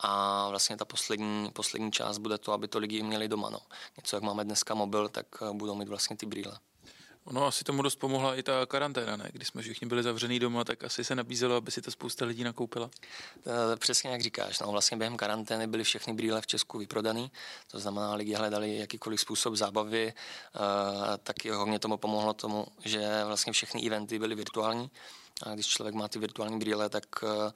a 0.00 0.48
vlastně 0.48 0.76
ta 0.76 0.84
poslední, 0.84 1.50
poslední 1.50 1.92
část 1.92 2.18
bude 2.18 2.38
to, 2.38 2.52
aby 2.52 2.68
to 2.68 2.78
lidi 2.78 3.02
měli 3.02 3.28
doma. 3.28 3.50
No. 3.50 3.60
Něco, 3.96 4.16
jak 4.16 4.22
máme 4.22 4.44
dneska 4.44 4.74
mobil, 4.74 5.08
tak 5.08 5.26
budou 5.52 5.74
mít 5.74 5.88
vlastně 5.88 6.16
ty 6.16 6.26
brýle. 6.26 6.58
Ono 7.24 7.46
asi 7.46 7.64
tomu 7.64 7.82
dost 7.82 7.96
pomohla 7.96 8.36
i 8.36 8.42
ta 8.42 8.66
karanténa, 8.66 9.16
ne? 9.16 9.28
Když 9.32 9.48
jsme 9.48 9.62
všichni 9.62 9.86
byli 9.86 10.02
zavřený 10.02 10.38
doma, 10.38 10.64
tak 10.64 10.84
asi 10.84 11.04
se 11.04 11.14
nabízelo, 11.14 11.56
aby 11.56 11.70
si 11.70 11.82
to 11.82 11.90
spousta 11.90 12.24
lidí 12.24 12.44
nakoupila. 12.44 12.90
E, 13.72 13.76
přesně 13.76 14.10
jak 14.10 14.22
říkáš, 14.22 14.60
no 14.60 14.72
vlastně 14.72 14.96
během 14.96 15.16
karantény 15.16 15.66
byly 15.66 15.84
všechny 15.84 16.12
brýle 16.14 16.40
v 16.40 16.46
Česku 16.46 16.78
vyprodaný, 16.78 17.30
to 17.70 17.78
znamená, 17.78 18.14
lidi 18.14 18.34
hledali 18.34 18.76
jakýkoliv 18.76 19.20
způsob 19.20 19.54
zábavy, 19.54 20.08
e, 20.08 20.14
taky 21.18 21.50
hodně 21.50 21.78
tomu 21.78 21.96
pomohlo 21.96 22.34
tomu, 22.34 22.66
že 22.84 23.24
vlastně 23.24 23.52
všechny 23.52 23.86
eventy 23.86 24.18
byly 24.18 24.34
virtuální 24.34 24.90
a 25.42 25.54
když 25.54 25.66
člověk 25.66 25.94
má 25.94 26.08
ty 26.08 26.18
virtuální 26.18 26.58
brýle, 26.58 26.88
tak 26.88 27.04
e, 27.22 27.52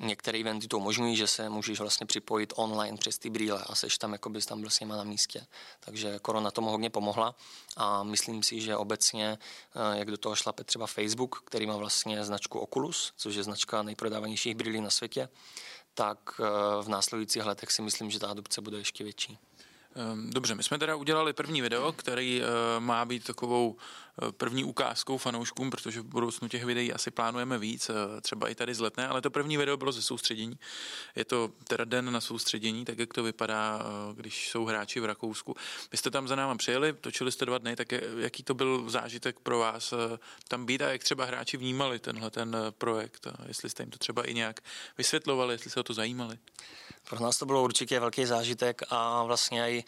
Některé 0.00 0.38
eventy 0.38 0.68
to 0.68 0.78
umožňují, 0.78 1.16
že 1.16 1.26
se 1.26 1.48
můžeš 1.48 1.80
vlastně 1.80 2.06
připojit 2.06 2.52
online 2.56 2.96
přes 2.96 3.18
ty 3.18 3.30
brýle 3.30 3.62
a 3.66 3.74
seš 3.74 3.98
tam, 3.98 4.12
jako 4.12 4.30
bys 4.30 4.46
tam 4.46 4.60
byl 4.60 4.70
s 4.70 4.80
nima 4.80 4.96
na 4.96 5.04
místě. 5.04 5.46
Takže 5.80 6.18
korona 6.18 6.50
tomu 6.50 6.70
hodně 6.70 6.90
pomohla 6.90 7.34
a 7.76 8.02
myslím 8.02 8.42
si, 8.42 8.60
že 8.60 8.76
obecně, 8.76 9.38
eh, 9.74 9.98
jak 9.98 10.10
do 10.10 10.16
toho 10.16 10.36
šlape 10.36 10.64
třeba 10.64 10.86
Facebook, 10.86 11.42
který 11.44 11.66
má 11.66 11.76
vlastně 11.76 12.24
značku 12.24 12.58
Oculus, 12.58 13.12
což 13.16 13.34
je 13.34 13.42
značka 13.42 13.82
nejprodávanějších 13.82 14.54
brýlí 14.54 14.80
na 14.80 14.90
světě, 14.90 15.28
tak 15.94 16.18
eh, 16.40 16.44
v 16.82 16.88
následujících 16.88 17.44
letech 17.44 17.72
si 17.72 17.82
myslím, 17.82 18.10
že 18.10 18.18
ta 18.18 18.28
adopce 18.28 18.60
bude 18.60 18.78
ještě 18.78 19.04
větší. 19.04 19.38
Ehm, 19.94 20.30
dobře, 20.30 20.54
my 20.54 20.62
jsme 20.62 20.78
teda 20.78 20.96
udělali 20.96 21.32
první 21.32 21.62
video, 21.62 21.92
který 21.92 22.42
eh, 22.42 22.46
má 22.80 23.04
být 23.04 23.24
takovou 23.24 23.76
první 24.30 24.64
ukázkou 24.64 25.18
fanouškům, 25.18 25.70
protože 25.70 26.00
v 26.00 26.04
budoucnu 26.04 26.48
těch 26.48 26.64
videí 26.64 26.92
asi 26.92 27.10
plánujeme 27.10 27.58
víc, 27.58 27.90
eh, 27.90 28.20
třeba 28.20 28.48
i 28.48 28.54
tady 28.54 28.74
z 28.74 28.80
letné, 28.80 29.08
ale 29.08 29.22
to 29.22 29.30
první 29.30 29.56
video 29.56 29.76
bylo 29.76 29.92
ze 29.92 30.02
soustředění. 30.02 30.58
Je 31.16 31.24
to 31.24 31.50
teda 31.64 31.84
den 31.84 32.12
na 32.12 32.20
soustředění, 32.20 32.84
tak 32.84 32.98
jak 32.98 33.14
to 33.14 33.22
vypadá, 33.22 33.80
eh, 33.80 34.14
když 34.14 34.50
jsou 34.50 34.64
hráči 34.64 35.00
v 35.00 35.04
Rakousku. 35.04 35.56
Vy 35.92 35.98
jste 35.98 36.10
tam 36.10 36.28
za 36.28 36.36
náma 36.36 36.56
přijeli, 36.56 36.92
točili 36.92 37.32
jste 37.32 37.46
dva 37.46 37.58
dny, 37.58 37.76
tak 37.76 37.92
jaký 38.18 38.42
to 38.42 38.54
byl 38.54 38.84
zážitek 38.90 39.40
pro 39.40 39.58
vás 39.58 39.94
tam 40.48 40.66
být 40.66 40.82
a 40.82 40.88
jak 40.88 41.04
třeba 41.04 41.24
hráči 41.24 41.56
vnímali 41.56 41.98
tenhle 41.98 42.30
ten 42.30 42.56
projekt, 42.70 43.26
jestli 43.48 43.70
jste 43.70 43.82
jim 43.82 43.90
to 43.90 43.98
třeba 43.98 44.22
i 44.22 44.34
nějak 44.34 44.60
vysvětlovali, 44.98 45.54
jestli 45.54 45.70
se 45.70 45.80
o 45.80 45.82
to 45.82 45.94
zajímali? 45.94 46.38
Pro 47.08 47.20
nás 47.20 47.38
to 47.38 47.46
bylo 47.46 47.62
určitě 47.62 48.00
velký 48.00 48.26
zážitek 48.26 48.82
a 48.90 49.22
vlastně 49.22 49.70
i 49.70 49.84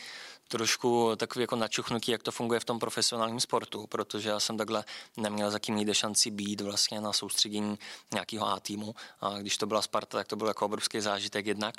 trošku 0.50 1.16
takový 1.16 1.42
jako 1.42 1.57
načuchnutí, 1.57 2.12
jak 2.12 2.23
to 2.23 2.30
funguje 2.33 2.61
v 2.61 2.64
tom 2.64 2.78
profesionálním 2.78 3.40
sportu, 3.40 3.87
protože 3.87 4.28
já 4.28 4.40
jsem 4.40 4.57
takhle 4.57 4.85
neměl 5.16 5.50
za 5.50 5.59
kým 5.59 5.78
jde 5.78 5.95
šanci 5.95 6.30
být 6.30 6.61
vlastně 6.61 7.00
na 7.00 7.12
soustředění 7.12 7.78
nějakého 8.12 8.47
A 8.47 8.61
týmu. 8.61 8.95
A 9.21 9.38
když 9.38 9.57
to 9.57 9.66
byla 9.66 9.83
Sparta, 9.83 10.19
tak 10.19 10.26
to 10.26 10.37
byl 10.37 10.49
jako 10.49 10.64
obrovský 10.64 11.00
zážitek 11.00 11.47
jednak. 11.47 11.75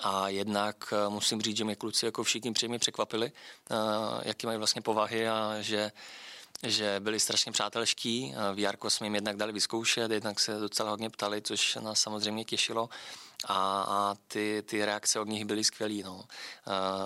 A 0.00 0.28
jednak 0.28 0.92
eh, 0.92 1.08
musím 1.08 1.42
říct, 1.42 1.56
že 1.56 1.64
mě 1.64 1.76
kluci 1.76 2.06
jako 2.06 2.22
všichni 2.22 2.52
příjemně 2.52 2.78
překvapili, 2.78 3.32
eh, 3.70 3.74
jaký 4.22 4.46
mají 4.46 4.58
vlastně 4.58 4.82
povahy 4.82 5.28
a 5.28 5.56
že 5.60 5.92
že 6.66 7.00
byli 7.00 7.20
strašně 7.20 7.52
přátelští. 7.52 8.34
VR 8.54 8.88
jsme 8.88 9.06
jim 9.06 9.14
jednak 9.14 9.36
dali 9.36 9.52
vyzkoušet, 9.52 10.10
jednak 10.10 10.40
se 10.40 10.58
docela 10.58 10.90
hodně 10.90 11.10
ptali, 11.10 11.42
což 11.42 11.74
nás 11.74 12.00
samozřejmě 12.00 12.44
těšilo 12.44 12.88
a, 13.44 13.82
a 13.88 14.14
ty, 14.28 14.62
ty 14.66 14.84
reakce 14.84 15.20
od 15.20 15.28
nich 15.28 15.44
byly 15.44 15.64
skvělé. 15.64 16.02
No. 16.04 16.14
Uh, 16.14 16.22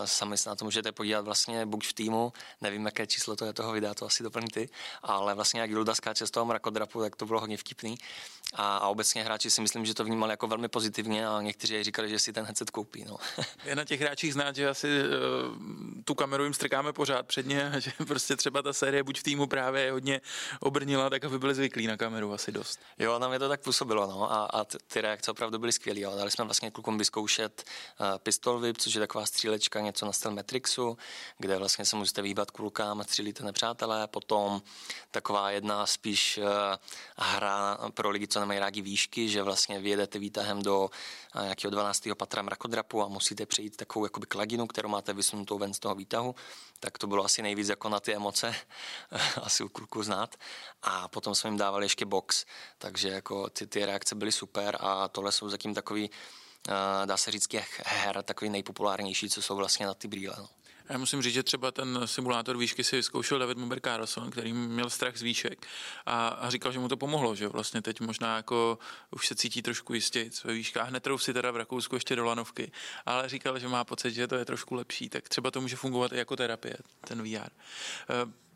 sami 0.04 0.38
se 0.38 0.48
na 0.48 0.56
to 0.56 0.64
můžete 0.64 0.92
podívat 0.92 1.24
vlastně 1.24 1.66
buď 1.66 1.86
v 1.86 1.92
týmu, 1.92 2.32
nevím, 2.60 2.86
jaké 2.86 3.06
číslo 3.06 3.36
to 3.36 3.44
je 3.44 3.52
toho 3.52 3.72
videa, 3.72 3.94
to 3.94 4.06
asi 4.06 4.22
doplní 4.22 4.48
ty, 4.48 4.68
ale 5.02 5.34
vlastně 5.34 5.60
jak 5.60 5.70
Gilda 5.70 5.94
skáče 5.94 6.26
z 6.26 6.30
toho 6.30 6.46
mrakodrapu, 6.46 7.00
tak 7.00 7.16
to 7.16 7.26
bylo 7.26 7.40
hodně 7.40 7.56
vtipný. 7.56 7.98
A, 8.54 8.76
a 8.76 8.88
obecně 8.88 9.22
hráči 9.22 9.50
si 9.50 9.60
myslím, 9.60 9.86
že 9.86 9.94
to 9.94 10.04
vnímali 10.04 10.32
jako 10.32 10.46
velmi 10.46 10.68
pozitivně 10.68 11.28
a 11.28 11.42
někteří 11.42 11.84
říkali, 11.84 12.08
že 12.08 12.18
si 12.18 12.32
ten 12.32 12.44
headset 12.44 12.70
koupí. 12.70 13.04
No. 13.04 13.16
Je 13.64 13.76
na 13.76 13.84
těch 13.84 14.00
hráčích 14.00 14.32
znát, 14.32 14.56
že 14.56 14.68
asi 14.68 14.88
uh, 14.88 15.12
tu 16.04 16.14
kameru 16.14 16.44
jim 16.44 16.54
strkáme 16.54 16.92
pořád 16.92 17.26
předně, 17.26 17.72
že 17.78 17.92
prostě 18.06 18.36
třeba 18.36 18.62
ta 18.62 18.72
série 18.72 19.02
buď 19.02 19.20
v 19.20 19.22
týmu 19.22 19.46
právě 19.46 19.92
hodně 19.92 20.20
obrnila, 20.60 21.10
tak 21.10 21.24
aby 21.24 21.38
byli 21.38 21.54
zvyklí 21.54 21.86
na 21.86 21.96
kameru 21.96 22.32
asi 22.32 22.52
dost. 22.52 22.80
Jo, 22.98 23.18
na 23.18 23.28
mě 23.28 23.38
to 23.38 23.48
tak 23.48 23.60
působilo, 23.60 24.06
no, 24.06 24.32
a, 24.32 24.44
a 24.44 24.64
ty 24.64 25.00
reakce 25.00 25.30
opravdu 25.30 25.58
byly 25.58 25.72
skvělé. 25.72 26.06
Dali 26.26 26.32
jsme 26.32 26.44
vlastně 26.44 26.70
klukům 26.70 26.98
vyzkoušet 26.98 27.64
uh, 28.00 28.06
pistol 28.18 28.60
whip, 28.60 28.76
což 28.78 28.94
je 28.94 29.00
taková 29.00 29.26
střílečka, 29.26 29.80
něco 29.80 30.06
na 30.06 30.12
styl 30.12 30.30
Matrixu, 30.30 30.98
kde 31.38 31.58
vlastně 31.58 31.84
se 31.84 31.96
můžete 31.96 32.22
výbat 32.22 32.50
kulkám 32.50 33.00
a 33.00 33.04
střílíte 33.04 33.44
nepřátelé. 33.44 34.06
Potom 34.06 34.62
taková 35.10 35.50
jedna 35.50 35.86
spíš 35.86 36.38
uh, 36.38 36.44
hra 37.16 37.78
pro 37.94 38.10
lidi, 38.10 38.28
co 38.28 38.40
nemají 38.40 38.58
rádi 38.58 38.82
výšky, 38.82 39.28
že 39.28 39.42
vlastně 39.42 39.78
vyjedete 39.78 40.18
výtahem 40.18 40.62
do 40.62 40.90
uh, 41.34 41.42
nějakého 41.42 41.70
12. 41.70 42.08
patra 42.16 42.42
mrakodrapu 42.42 43.02
a 43.02 43.08
musíte 43.08 43.46
přejít 43.46 43.76
takovou 43.76 44.04
jakoby 44.04 44.26
kladinu, 44.26 44.66
kterou 44.66 44.88
máte 44.88 45.12
vysunutou 45.12 45.58
ven 45.58 45.74
z 45.74 45.78
toho 45.78 45.94
výtahu. 45.94 46.34
Tak 46.80 46.98
to 46.98 47.06
bylo 47.06 47.24
asi 47.24 47.42
nejvíc 47.42 47.68
jako 47.68 47.88
na 47.88 48.00
ty 48.00 48.14
emoce, 48.14 48.54
asi 49.42 49.64
u 49.64 49.68
kluku 49.68 50.02
znát. 50.02 50.36
A 50.82 51.08
potom 51.08 51.34
jsme 51.34 51.50
jim 51.50 51.56
dávali 51.56 51.84
ještě 51.84 52.04
box, 52.04 52.44
takže 52.78 53.08
jako 53.08 53.50
ty, 53.50 53.66
ty 53.66 53.86
reakce 53.86 54.14
byly 54.14 54.32
super 54.32 54.76
a 54.80 55.08
tohle 55.08 55.32
jsou 55.32 55.48
zatím 55.48 55.74
takový 55.74 56.10
dá 57.04 57.16
se 57.16 57.30
říct, 57.30 57.46
těch 57.46 57.82
her 57.86 58.22
takový 58.22 58.50
nejpopulárnější, 58.50 59.30
co 59.30 59.42
jsou 59.42 59.56
vlastně 59.56 59.86
na 59.86 59.94
ty 59.94 60.08
brýle. 60.08 60.34
No. 60.38 60.48
Já 60.88 60.98
musím 60.98 61.22
říct, 61.22 61.34
že 61.34 61.42
třeba 61.42 61.70
ten 61.70 62.00
simulátor 62.04 62.56
výšky 62.56 62.84
si 62.84 63.02
zkoušel 63.02 63.38
David 63.38 63.58
Muber 63.58 63.80
Carlson, 63.80 64.30
který 64.30 64.52
měl 64.52 64.90
strach 64.90 65.16
z 65.16 65.22
výšek 65.22 65.66
a, 66.06 66.28
a 66.28 66.50
říkal, 66.50 66.72
že 66.72 66.78
mu 66.78 66.88
to 66.88 66.96
pomohlo, 66.96 67.34
že 67.34 67.48
vlastně 67.48 67.82
teď 67.82 68.00
možná 68.00 68.36
jako 68.36 68.78
už 69.10 69.26
se 69.26 69.34
cítí 69.34 69.62
trošku 69.62 69.94
jistě 69.94 70.30
ve 70.44 70.52
výškách. 70.52 70.90
Netrou 70.90 71.18
si 71.18 71.34
teda 71.34 71.50
v 71.50 71.56
Rakousku 71.56 71.96
ještě 71.96 72.16
do 72.16 72.24
lanovky, 72.24 72.72
ale 73.06 73.28
říkal, 73.28 73.58
že 73.58 73.68
má 73.68 73.84
pocit, 73.84 74.14
že 74.14 74.28
to 74.28 74.34
je 74.34 74.44
trošku 74.44 74.74
lepší, 74.74 75.08
tak 75.08 75.28
třeba 75.28 75.50
to 75.50 75.60
může 75.60 75.76
fungovat 75.76 76.12
i 76.12 76.16
jako 76.16 76.36
terapie, 76.36 76.76
ten 77.00 77.22
VR. 77.22 77.50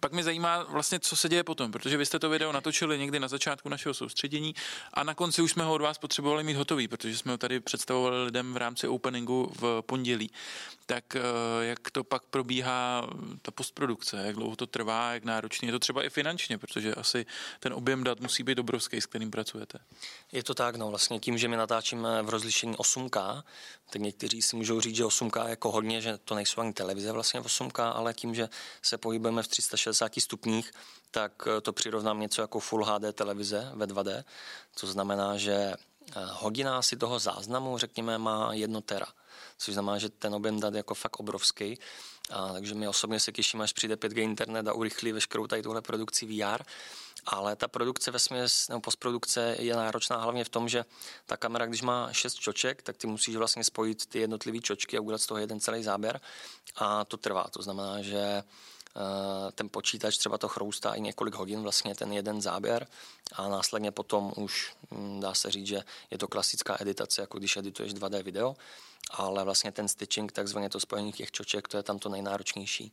Pak 0.00 0.12
mě 0.12 0.25
zajímá 0.25 0.62
vlastně, 0.62 1.00
co 1.00 1.16
se 1.16 1.28
děje 1.28 1.45
potom, 1.45 1.73
protože 1.73 1.97
vy 1.97 2.07
jste 2.07 2.19
to 2.19 2.28
video 2.28 2.52
natočili 2.52 2.99
někdy 2.99 3.21
na 3.21 3.28
začátku 3.28 3.69
našeho 3.69 3.95
soustředění 3.95 4.54
a 4.95 5.04
na 5.04 5.14
konci 5.14 5.42
už 5.42 5.50
jsme 5.50 5.64
ho 5.64 5.75
od 5.75 5.80
vás 5.80 5.99
potřebovali 5.99 6.45
mít 6.45 6.57
hotový, 6.57 6.88
protože 6.88 7.19
jsme 7.19 7.33
ho 7.33 7.38
tady 7.38 7.61
představovali 7.61 8.25
lidem 8.25 8.54
v 8.54 8.57
rámci 8.57 8.88
openingu 8.88 9.52
v 9.61 9.83
pondělí. 9.87 10.30
Tak 10.87 11.16
eh, 11.16 11.21
jak 11.61 11.90
to 11.90 12.04
pak 12.04 12.23
probíhá 12.23 13.09
ta 13.42 13.50
postprodukce, 13.50 14.16
jak 14.26 14.37
dlouho 14.37 14.57
to 14.57 14.66
trvá, 14.66 15.12
jak 15.12 15.25
náročně 15.25 15.69
je 15.69 15.73
to 15.73 15.78
třeba 15.78 16.04
i 16.04 16.11
finančně, 16.11 16.59
protože 16.59 16.95
asi 16.95 17.26
ten 17.61 17.73
objem 17.73 18.04
dat 18.04 18.21
musí 18.21 18.42
být 18.42 18.59
obrovský, 18.59 19.00
s 19.00 19.07
kterým 19.07 19.30
pracujete. 19.30 19.78
Je 20.33 20.42
to 20.42 20.54
tak, 20.54 20.76
no 20.76 20.90
vlastně 20.90 21.21
tím, 21.21 21.38
že 21.38 21.49
my 21.49 21.57
natáčíme 21.57 22.23
v 22.23 22.28
rozlišení 22.28 22.76
8K, 22.76 23.42
tak 23.90 24.02
někteří 24.02 24.42
si 24.42 24.57
můžou 24.57 24.80
říct, 24.80 24.97
že 24.97 25.04
8K 25.04 25.45
je 25.45 25.50
jako 25.50 25.71
hodně, 25.71 26.00
že 26.00 26.19
to 26.19 26.35
nejsou 26.35 26.61
ani 26.61 26.73
televize 26.73 27.12
vlastně 27.12 27.40
8K, 27.40 27.92
ale 27.95 28.14
tím, 28.14 28.35
že 28.35 28.49
se 28.83 28.99
pohybujeme 28.99 29.42
v 29.42 29.49
360 29.49 29.89
stupních, 30.20 30.73
tak 31.11 31.32
eh, 31.47 31.61
to 31.61 31.73
přirovnám 31.73 32.20
něco 32.20 32.42
jako 32.42 32.61
Full 32.61 32.85
HD 32.85 33.14
televize 33.14 33.70
ve 33.75 33.87
2D. 33.87 34.25
To 34.80 34.87
znamená, 34.87 35.37
že 35.37 35.52
eh, 35.52 35.75
hodina 36.14 36.82
si 36.82 36.97
toho 36.97 37.18
záznamu, 37.18 37.78
řekněme, 37.78 38.18
má 38.18 38.54
jedno 38.54 38.80
tera 38.80 39.06
což 39.61 39.75
znamená, 39.75 39.99
že 39.99 40.09
ten 40.09 40.35
objem 40.35 40.61
dat 40.61 40.75
je 40.75 40.78
jako 40.78 40.94
fakt 40.94 41.20
obrovský. 41.20 41.78
A, 42.30 42.52
takže 42.52 42.75
my 42.75 42.88
osobně 42.88 43.20
se 43.20 43.32
těšíme, 43.32 43.64
až 43.64 43.73
přijde 43.73 43.94
5G 43.94 44.23
internet 44.23 44.68
a 44.68 44.73
urychlí 44.73 45.12
veškerou 45.12 45.47
tady 45.47 45.62
tuhle 45.62 45.82
produkci 45.82 46.26
VR. 46.26 46.62
Ale 47.26 47.56
ta 47.56 47.68
produkce 47.68 48.11
ve 48.11 48.18
směs, 48.18 48.68
nebo 48.68 48.80
postprodukce 48.80 49.56
je 49.59 49.76
náročná 49.76 50.16
hlavně 50.16 50.44
v 50.44 50.49
tom, 50.49 50.68
že 50.68 50.85
ta 51.26 51.37
kamera, 51.37 51.66
když 51.66 51.82
má 51.82 52.12
šest 52.12 52.35
čoček, 52.35 52.82
tak 52.82 52.97
ty 52.97 53.06
musíš 53.06 53.37
vlastně 53.37 53.64
spojit 53.64 54.06
ty 54.06 54.18
jednotlivé 54.18 54.59
čočky 54.59 54.99
a 54.99 55.00
udělat 55.00 55.23
z 55.23 55.26
toho 55.26 55.38
jeden 55.38 55.61
celý 55.61 55.82
záběr. 55.82 56.20
A 56.76 57.04
to 57.04 57.16
trvá. 57.16 57.44
To 57.50 57.62
znamená, 57.62 58.02
že 58.02 58.42
ten 59.54 59.68
počítač 59.68 60.16
třeba 60.16 60.38
to 60.38 60.49
chroustá 60.49 60.94
i 60.94 61.00
několik 61.00 61.35
hodin, 61.35 61.62
vlastně 61.62 61.94
ten 61.94 62.12
jeden 62.12 62.40
záběr 62.40 62.87
a 63.32 63.49
následně 63.49 63.90
potom 63.90 64.32
už 64.37 64.75
hm, 64.90 65.20
dá 65.20 65.35
se 65.35 65.50
říct, 65.50 65.66
že 65.66 65.80
je 66.11 66.18
to 66.18 66.28
klasická 66.28 66.76
editace, 66.80 67.20
jako 67.20 67.38
když 67.38 67.56
edituješ 67.56 67.94
2D 67.94 68.23
video, 68.23 68.56
ale 69.11 69.44
vlastně 69.44 69.73
ten 69.73 69.88
stitching, 69.88 70.32
takzvaně 70.32 70.68
to 70.68 70.80
spojení 70.80 71.12
těch 71.12 71.30
čoček, 71.30 71.68
to 71.68 71.76
je 71.76 71.82
tam 71.82 71.99
to 71.99 72.09
nejnáročnější. 72.09 72.92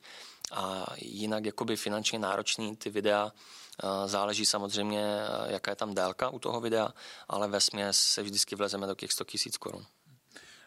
A 0.52 0.86
jinak 0.98 1.46
jakoby 1.46 1.76
finančně 1.76 2.20
náročný 2.20 2.76
ty 2.76 2.90
videa, 2.90 3.32
eh, 3.84 4.08
záleží 4.08 4.46
samozřejmě, 4.46 5.04
eh, 5.04 5.54
jaká 5.54 5.72
je 5.72 5.76
tam 5.76 5.94
délka 5.94 6.30
u 6.30 6.40
toho 6.40 6.62
videa, 6.62 6.94
ale 7.28 7.48
ve 7.48 7.62
směs 7.62 7.98
se 7.98 8.24
vždycky 8.24 8.56
vlezeme 8.56 8.88
do 8.88 8.96
těch 8.96 9.12
100 9.12 9.24
000 9.24 9.58
korun. 9.60 9.86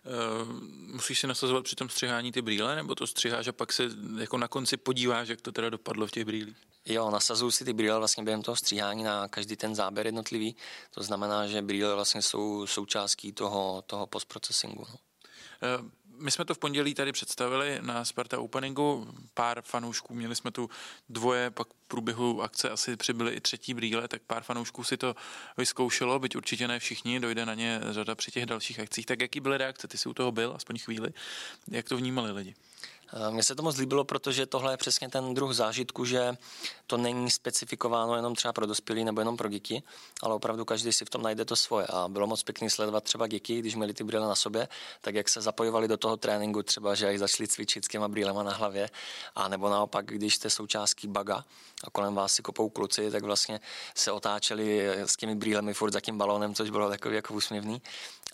Uh, 0.05 0.49
musíš 0.95 1.21
si 1.21 1.27
nasazovat 1.27 1.65
při 1.65 1.77
tom 1.77 1.89
střihání 1.89 2.33
ty 2.33 2.43
brýle, 2.43 2.77
nebo 2.77 2.95
to 2.95 3.07
střiháš 3.07 3.47
a 3.47 3.53
pak 3.53 3.73
se 3.73 3.89
jako 4.19 4.39
na 4.39 4.49
konci 4.49 4.77
podíváš, 4.77 5.29
jak 5.29 5.41
to 5.41 5.53
teda 5.53 5.71
dopadlo 5.71 6.07
v 6.07 6.11
těch 6.11 6.25
brýlích? 6.25 6.57
Jo, 6.87 7.11
nasazuju 7.11 7.51
si 7.51 7.65
ty 7.65 7.73
brýle 7.73 7.99
vlastně 7.99 8.25
během 8.25 8.43
toho 8.43 8.57
stříhání 8.57 9.05
na 9.05 9.29
každý 9.29 9.57
ten 9.57 9.75
záběr 9.75 10.07
jednotlivý. 10.07 10.57
To 10.91 11.03
znamená, 11.03 11.47
že 11.47 11.63
brýle 11.63 11.95
vlastně 11.95 12.23
jsou 12.23 12.67
součástí 12.67 13.33
toho, 13.33 13.83
toho 13.87 14.07
postprocesingu. 14.07 14.87
No. 14.89 14.97
My 16.21 16.31
jsme 16.31 16.45
to 16.45 16.55
v 16.55 16.59
pondělí 16.59 16.95
tady 16.95 17.13
představili 17.13 17.79
na 17.81 18.05
Sparta 18.05 18.41
Openingu, 18.41 19.09
pár 19.35 19.63
fanoušků, 19.63 20.15
měli 20.15 20.37
jsme 20.37 20.51
tu 20.51 20.71
dvoje, 21.09 21.51
pak 21.51 21.69
v 21.69 21.89
průběhu 21.89 22.43
akce 22.43 22.71
asi 22.71 22.97
přibyly 22.97 23.33
i 23.33 23.41
třetí 23.41 23.75
brýle, 23.75 24.09
tak 24.09 24.23
pár 24.23 24.43
fanoušků 24.43 24.85
si 24.85 24.97
to 24.97 25.17
vyzkoušelo, 25.57 26.19
byť 26.19 26.37
určitě 26.37 26.69
ne 26.69 26.79
všichni, 26.79 27.21
dojde 27.21 27.47
na 27.47 27.55
ně 27.55 27.81
řada 27.91 28.15
při 28.15 28.31
těch 28.31 28.47
dalších 28.47 28.81
akcích. 28.81 29.07
Tak 29.07 29.21
jaký 29.21 29.41
byly 29.41 29.59
reakce? 29.59 29.89
Ty 29.89 29.99
jsi 29.99 30.09
u 30.09 30.15
toho 30.15 30.33
byl, 30.33 30.53
aspoň 30.57 30.79
chvíli. 30.79 31.11
Jak 31.69 31.89
to 31.89 31.97
vnímali 31.97 32.33
lidi? 32.33 32.55
Eh, 33.13 33.31
mně 33.31 33.43
se 33.43 33.55
to 33.55 33.63
moc 33.63 33.77
líbilo, 33.77 34.05
protože 34.05 34.47
tohle 34.47 34.73
je 34.73 34.77
přesně 34.77 35.09
ten 35.09 35.35
druh 35.35 35.53
zážitku, 35.53 36.05
že 36.05 36.37
to 36.87 36.97
není 36.97 37.31
specifikováno 37.31 38.17
jenom 38.17 38.35
třeba 38.35 38.53
pro 38.53 38.67
dospělí 38.67 39.05
nebo 39.05 39.21
jenom 39.21 39.37
pro 39.37 39.49
děti, 39.49 39.83
ale 40.23 40.35
opravdu 40.35 40.65
každý 40.65 40.93
si 40.93 41.05
v 41.05 41.11
tom 41.11 41.23
najde 41.23 41.45
to 41.45 41.57
svoje. 41.57 41.87
A 41.87 42.09
bylo 42.09 42.27
moc 42.27 42.43
pěkný 42.43 42.71
sledovat 42.71 43.05
třeba 43.05 43.27
děti, 43.27 43.59
když 43.59 43.75
měli 43.75 43.95
ty 43.95 44.05
brýle 44.05 44.27
na 44.27 44.35
sobě, 44.35 44.69
tak 45.01 45.15
jak 45.15 45.29
se 45.29 45.41
zapojovali 45.41 45.89
do 45.89 45.97
toho 45.97 46.17
tréninku, 46.17 46.63
třeba 46.63 46.95
že 46.95 47.19
začali 47.19 47.49
cvičit 47.49 47.85
s 47.85 47.89
těma 47.89 48.09
brýlema 48.09 48.43
na 48.43 48.53
hlavě, 48.53 48.91
a 49.35 49.49
nebo 49.49 49.71
naopak, 49.71 50.07
když 50.07 50.35
jste 50.35 50.51
součástí 50.51 51.09
baga 51.09 51.45
a 51.85 51.91
kolem 51.91 52.15
vás 52.15 52.33
si 52.33 52.43
kopou 52.43 52.69
kluci, 52.69 53.11
tak 53.11 53.23
vlastně 53.23 53.61
se 53.95 54.13
otáčeli 54.13 54.89
s 54.89 55.17
těmi 55.17 55.35
brýlemi 55.35 55.75
furt 55.75 55.93
za 55.93 56.01
tím 56.01 56.19
balónem, 56.19 56.55
což 56.55 56.71
bylo 56.71 56.89
takový 56.89 57.15
jako 57.15 57.35
úsměvný 57.35 57.83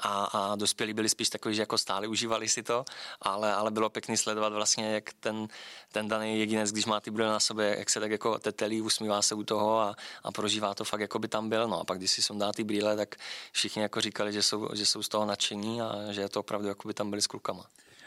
a, 0.01 0.25
a 0.25 0.57
dospělí 0.57 0.93
byli 0.93 1.09
spíš 1.09 1.29
takový, 1.29 1.55
že 1.55 1.63
jako 1.63 1.79
stáli, 1.79 2.07
užívali 2.09 2.49
si 2.49 2.63
to, 2.63 2.85
ale, 3.21 3.55
ale 3.55 3.71
bylo 3.71 3.91
pěkný 3.91 4.17
sledovat 4.17 4.53
vlastně, 4.53 4.95
jak 4.95 5.13
ten, 5.13 5.49
ten 5.93 6.09
daný 6.09 6.39
jedinec, 6.39 6.73
když 6.73 6.87
má 6.87 7.01
ty 7.01 7.11
brýle 7.11 7.31
na 7.31 7.41
sobě, 7.41 7.77
jak 7.79 7.91
se 7.91 8.01
tak 8.01 8.11
jako 8.11 8.39
tetelí, 8.39 8.81
usmívá 8.81 9.23
se 9.23 9.35
u 9.35 9.43
toho 9.43 9.81
a, 9.81 9.97
a 10.23 10.33
prožívá 10.33 10.75
to 10.75 10.85
fakt, 10.85 11.01
jako 11.01 11.19
by 11.19 11.29
tam 11.29 11.49
byl. 11.49 11.69
No 11.69 11.81
a 11.81 11.85
pak, 11.85 11.99
když 11.99 12.11
si 12.11 12.23
sundá 12.23 12.53
ty 12.53 12.65
brýle, 12.65 12.97
tak 12.97 13.17
všichni 13.53 13.83
jako 13.83 14.01
říkali, 14.01 14.33
že 14.33 14.43
jsou, 14.43 14.69
že 14.75 14.87
jsou 14.87 15.03
z 15.03 15.09
toho 15.09 15.27
nadšení 15.27 15.83
a 15.83 16.13
že 16.13 16.21
je 16.21 16.29
to 16.29 16.41
opravdu, 16.41 16.69
jako 16.69 16.89
by 16.89 16.95
tam 16.95 17.11
byli 17.11 17.23
s 17.23 17.27
klukama. 17.27 17.67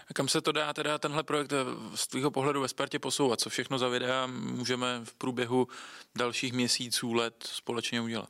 A 0.10 0.14
kam 0.14 0.28
se 0.28 0.42
to 0.42 0.52
dá 0.52 0.74
teda 0.74 0.98
tenhle 0.98 1.24
projekt 1.24 1.54
z 1.96 2.08
tvého 2.08 2.32
pohledu 2.32 2.62
ve 2.62 2.68
Spartě 2.68 3.00
posouvat? 3.00 3.42
Co 3.42 3.50
všechno 3.50 3.78
za 3.78 3.88
videa 3.88 4.28
můžeme 4.28 5.02
v 5.04 5.14
průběhu 5.14 5.68
dalších 6.18 6.54
měsíců, 6.54 7.14
let 7.14 7.44
společně 7.44 8.02
udělat? 8.02 8.30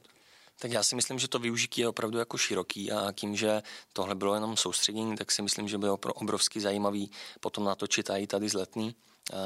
Tak 0.60 0.72
já 0.72 0.84
si 0.84 0.96
myslím, 0.96 1.20
že 1.20 1.28
to 1.28 1.40
využití 1.40 1.82
je 1.82 1.88
opravdu 1.88 2.18
jako 2.18 2.38
široký 2.38 2.92
a 2.92 3.12
tím, 3.12 3.36
že 3.36 3.62
tohle 3.94 4.16
bylo 4.16 4.34
jenom 4.34 4.58
soustředění, 4.58 5.16
tak 5.16 5.32
si 5.32 5.42
myslím, 5.42 5.68
že 5.68 5.78
bylo 5.78 5.98
obrovsky 5.98 6.62
zajímavý 6.62 7.12
potom 7.40 7.64
natočit 7.64 8.10
i 8.10 8.28
tady 8.28 8.50
z 8.50 8.54
letní 8.54 8.96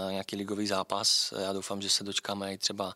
nějaký 0.09 0.35
ligový 0.35 0.67
zápas. 0.67 1.33
Já 1.41 1.53
doufám, 1.53 1.81
že 1.81 1.89
se 1.89 2.03
dočkáme 2.03 2.53
i 2.53 2.57
třeba 2.57 2.95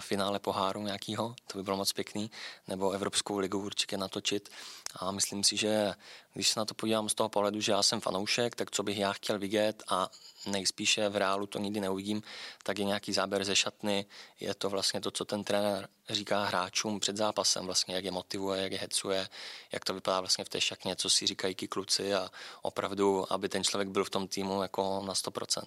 finále 0.00 0.38
poháru 0.38 0.82
nějakého, 0.82 1.34
to 1.46 1.58
by 1.58 1.64
bylo 1.64 1.76
moc 1.76 1.92
pěkný, 1.92 2.30
nebo 2.68 2.90
Evropskou 2.90 3.38
ligu 3.38 3.58
určitě 3.58 3.96
natočit. 3.96 4.48
A 4.96 5.10
myslím 5.10 5.44
si, 5.44 5.56
že 5.56 5.94
když 6.34 6.48
se 6.48 6.60
na 6.60 6.64
to 6.64 6.74
podívám 6.74 7.08
z 7.08 7.14
toho 7.14 7.28
pohledu, 7.28 7.60
že 7.60 7.72
já 7.72 7.82
jsem 7.82 8.00
fanoušek, 8.00 8.54
tak 8.54 8.70
co 8.70 8.82
bych 8.82 8.98
já 8.98 9.12
chtěl 9.12 9.38
vidět 9.38 9.82
a 9.88 10.10
nejspíše 10.46 11.08
v 11.08 11.16
reálu 11.16 11.46
to 11.46 11.58
nikdy 11.58 11.80
neuvidím, 11.80 12.22
tak 12.62 12.78
je 12.78 12.84
nějaký 12.84 13.12
záběr 13.12 13.44
ze 13.44 13.56
šatny, 13.56 14.06
je 14.40 14.54
to 14.54 14.70
vlastně 14.70 15.00
to, 15.00 15.10
co 15.10 15.24
ten 15.24 15.44
trenér 15.44 15.88
říká 16.10 16.44
hráčům 16.44 17.00
před 17.00 17.16
zápasem, 17.16 17.66
vlastně 17.66 17.94
jak 17.94 18.04
je 18.04 18.10
motivuje, 18.10 18.62
jak 18.62 18.72
je 18.72 18.78
hecuje, 18.78 19.28
jak 19.72 19.84
to 19.84 19.94
vypadá 19.94 20.20
vlastně 20.20 20.44
v 20.44 20.48
té 20.48 20.60
šatně, 20.60 20.96
co 20.96 21.10
si 21.10 21.26
říkají 21.26 21.54
ti 21.54 21.68
kluci 21.68 22.14
a 22.14 22.30
opravdu, 22.62 23.32
aby 23.32 23.48
ten 23.48 23.64
člověk 23.64 23.88
byl 23.88 24.04
v 24.04 24.10
tom 24.10 24.28
týmu 24.28 24.62
jako 24.62 25.02
na 25.06 25.14
100%. 25.14 25.62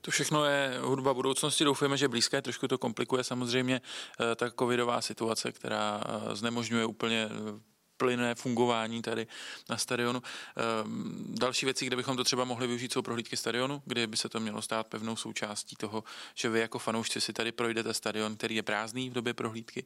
To 0.00 0.10
všechno 0.10 0.44
je 0.44 0.78
hudba 0.80 1.14
budoucnosti. 1.14 1.64
Doufujeme, 1.64 1.96
že 1.96 2.08
blízké 2.08 2.42
trošku 2.42 2.68
to 2.68 2.78
komplikuje 2.78 3.24
samozřejmě 3.24 3.80
eh, 4.20 4.34
ta 4.34 4.50
covidová 4.50 5.00
situace, 5.00 5.52
která 5.52 6.00
eh, 6.04 6.36
znemožňuje 6.36 6.86
úplně 6.86 7.28
eh, 7.30 7.70
plynné 7.96 8.34
fungování 8.34 9.02
tady 9.02 9.26
na 9.68 9.76
stadionu. 9.76 10.22
Ehm, 10.56 11.34
další 11.38 11.66
věci, 11.66 11.86
kde 11.86 11.96
bychom 11.96 12.16
to 12.16 12.24
třeba 12.24 12.44
mohli 12.44 12.66
využít, 12.66 12.92
jsou 12.92 13.02
prohlídky 13.02 13.36
stadionu, 13.36 13.82
kde 13.84 14.06
by 14.06 14.16
se 14.16 14.28
to 14.28 14.40
mělo 14.40 14.62
stát 14.62 14.86
pevnou 14.86 15.16
součástí 15.16 15.76
toho, 15.76 16.04
že 16.34 16.48
vy 16.48 16.60
jako 16.60 16.78
fanoušci 16.78 17.20
si 17.20 17.32
tady 17.32 17.52
projdete 17.52 17.94
stadion, 17.94 18.36
který 18.36 18.54
je 18.54 18.62
prázdný 18.62 19.10
v 19.10 19.12
době 19.12 19.34
prohlídky 19.34 19.84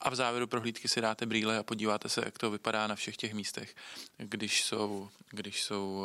a 0.00 0.10
v 0.10 0.14
závěru 0.14 0.46
prohlídky 0.46 0.88
si 0.88 1.00
dáte 1.00 1.26
brýle 1.26 1.58
a 1.58 1.62
podíváte 1.62 2.08
se, 2.08 2.22
jak 2.24 2.38
to 2.38 2.50
vypadá 2.50 2.86
na 2.86 2.94
všech 2.94 3.16
těch 3.16 3.34
místech, 3.34 3.74
když 4.16 4.64
jsou, 4.64 5.08
když 5.30 5.62
jsou 5.62 6.04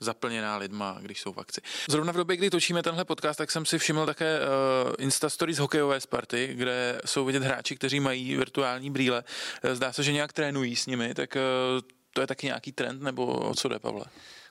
zaplněná 0.00 0.56
lidma, 0.56 0.98
když 1.00 1.20
jsou 1.20 1.32
v 1.32 1.38
akci. 1.38 1.60
Zrovna 1.88 2.12
v 2.12 2.16
době, 2.16 2.36
kdy 2.36 2.50
točíme 2.50 2.82
tenhle 2.82 3.04
podcast, 3.04 3.38
tak 3.38 3.50
jsem 3.50 3.66
si 3.66 3.78
všiml 3.78 4.06
také 4.06 4.38
uh, 4.40 4.94
Insta 4.98 5.30
z 5.30 5.58
hokejové 5.58 6.00
Sparty, 6.00 6.50
kde 6.54 7.00
jsou 7.04 7.24
vidět 7.24 7.42
hráči, 7.42 7.76
kteří 7.76 8.00
mají 8.00 8.36
virtuální 8.36 8.90
brýle. 8.90 9.24
Eh, 9.62 9.74
zdá 9.74 9.92
se, 9.92 10.02
že 10.02 10.12
nějak 10.12 10.32
trénují 10.32 10.76
s 10.76 10.86
nimi, 10.86 11.14
tak 11.14 11.36
uh, 11.36 11.80
to 12.12 12.20
je 12.20 12.26
taky 12.26 12.46
nějaký 12.46 12.72
trend, 12.72 13.02
nebo 13.02 13.26
o 13.26 13.54
co 13.54 13.68
jde, 13.68 13.78
Pavle? 13.78 14.04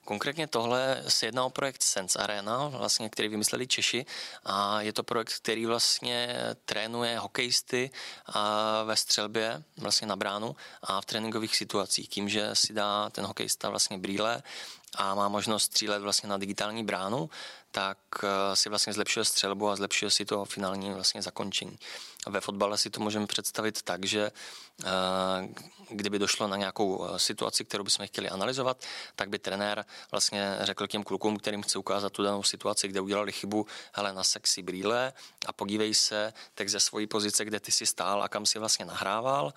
Konkrétně 0.06 0.48
tohle 0.48 1.04
se 1.08 1.26
jedná 1.26 1.46
o 1.46 1.50
projekt 1.50 1.84
Sense 1.84 2.20
Arena, 2.20 2.68
vlastně, 2.68 3.10
který 3.10 3.28
vymysleli 3.28 3.68
Češi 3.68 4.06
a 4.44 4.82
je 4.82 4.94
to 4.94 5.04
projekt, 5.04 5.34
který 5.34 5.66
vlastně 5.66 6.36
trénuje 6.66 7.20
hokejisty 7.20 7.92
ve 8.86 8.96
střelbě 8.96 9.64
vlastně 9.78 10.08
na 10.08 10.16
bránu 10.16 10.56
a 10.84 11.02
v 11.02 11.06
tréninkových 11.06 11.56
situacích. 11.56 12.10
Tím, 12.10 12.30
že 12.30 12.50
si 12.54 12.74
dá 12.74 13.10
ten 13.10 13.26
hokejista 13.26 13.70
vlastně 13.70 13.98
brýle 13.98 14.44
a 14.96 15.16
má 15.16 15.28
možnost 15.28 15.64
střílet 15.64 16.00
vlastně 16.00 16.30
na 16.30 16.38
digitální 16.38 16.84
bránu, 16.84 17.30
tak 17.72 17.98
eh, 18.24 18.56
si 18.56 18.70
vlastně 18.70 18.94
zlepšuje 18.94 19.26
střelbu 19.26 19.70
a 19.70 19.76
zlepšuje 19.76 20.12
si 20.12 20.26
to 20.26 20.46
finální 20.46 20.94
vlastně 20.94 21.22
zakončení. 21.22 21.80
Ve 22.28 22.42
fotbale 22.42 22.78
si 22.78 22.90
to 22.90 23.00
můžeme 23.00 23.28
představit 23.28 23.82
tak, 23.82 24.06
že 24.06 24.32
eh, 24.86 24.88
kdyby 25.90 26.20
došlo 26.20 26.48
na 26.48 26.58
nějakou 26.58 27.06
eh, 27.06 27.20
situaci, 27.20 27.66
kterou 27.66 27.84
bychom 27.84 28.08
chtěli 28.08 28.30
analyzovat, 28.30 28.86
tak 29.16 29.30
by 29.30 29.40
trenér 29.40 29.86
vlastně 30.12 30.58
řekl 30.62 30.88
těm 30.88 31.04
klukům, 31.04 31.38
kterým 31.38 31.64
chce 31.64 31.80
ukázat 31.80 32.14
tu 32.14 32.24
danou 32.24 32.44
situaci, 32.44 32.88
kde 32.88 33.02
udělali 33.02 33.32
chybu, 33.32 33.68
hele, 33.94 34.14
na 34.14 34.24
sexy 34.24 34.62
brýle 34.62 35.14
a 35.46 35.54
podívej 35.54 35.94
se 35.94 36.34
tak 36.54 36.70
ze 36.70 36.80
svojí 36.80 37.08
pozice, 37.08 37.46
kde 37.46 37.60
ty 37.60 37.72
si 37.72 37.86
stál 37.86 38.24
a 38.24 38.30
kam 38.30 38.46
si 38.46 38.60
vlastně 38.60 38.86
nahrával 38.86 39.54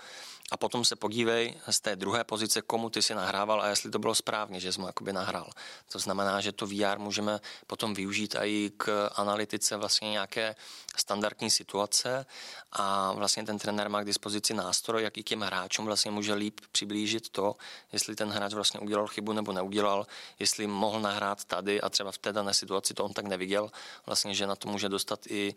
a 0.50 0.56
potom 0.56 0.84
se 0.84 0.96
podívej 0.96 1.54
z 1.70 1.80
té 1.80 1.96
druhé 1.96 2.24
pozice, 2.24 2.62
komu 2.62 2.90
ty 2.90 3.02
si 3.02 3.14
nahrával 3.14 3.62
a 3.62 3.68
jestli 3.68 3.90
to 3.90 3.98
bylo 3.98 4.14
správně, 4.14 4.60
že 4.60 4.72
jsi 4.72 4.80
mu 4.80 4.86
jakoby 4.86 5.12
nahrál. 5.12 5.50
To 5.92 5.98
znamená, 5.98 6.40
že 6.40 6.52
to 6.52 6.66
VR 6.66 6.98
můžeme 6.98 7.40
potom 7.66 7.94
využít 7.94 8.36
i 8.40 8.72
k 8.76 9.10
analytice 9.14 9.76
vlastně 9.76 10.10
nějaké 10.10 10.56
standardní 10.96 11.50
situace 11.50 12.26
a 12.72 13.12
vlastně 13.12 13.44
ten 13.44 13.58
trenér 13.58 13.88
má 13.88 14.02
k 14.02 14.06
dispozici 14.06 14.54
nástroj, 14.54 15.02
jak 15.02 15.18
i 15.18 15.22
těm 15.22 15.40
hráčům 15.40 15.86
vlastně 15.86 16.10
může 16.10 16.34
líp 16.34 16.60
přiblížit 16.72 17.28
to, 17.28 17.56
jestli 17.92 18.16
ten 18.16 18.28
hráč 18.28 18.52
vlastně 18.52 18.80
udělal 18.80 19.06
chybu 19.06 19.32
nebo 19.32 19.52
neudělal, 19.52 20.06
jestli 20.38 20.66
mohl 20.66 21.00
nahrát 21.00 21.44
tady 21.44 21.80
a 21.80 21.88
třeba 21.88 22.12
v 22.12 22.18
té 22.18 22.32
dané 22.32 22.54
situaci 22.54 22.94
to 22.94 23.04
on 23.04 23.12
tak 23.12 23.24
neviděl, 23.24 23.70
vlastně, 24.06 24.34
že 24.34 24.46
na 24.46 24.56
to 24.56 24.68
může 24.68 24.88
dostat 24.88 25.26
i 25.26 25.54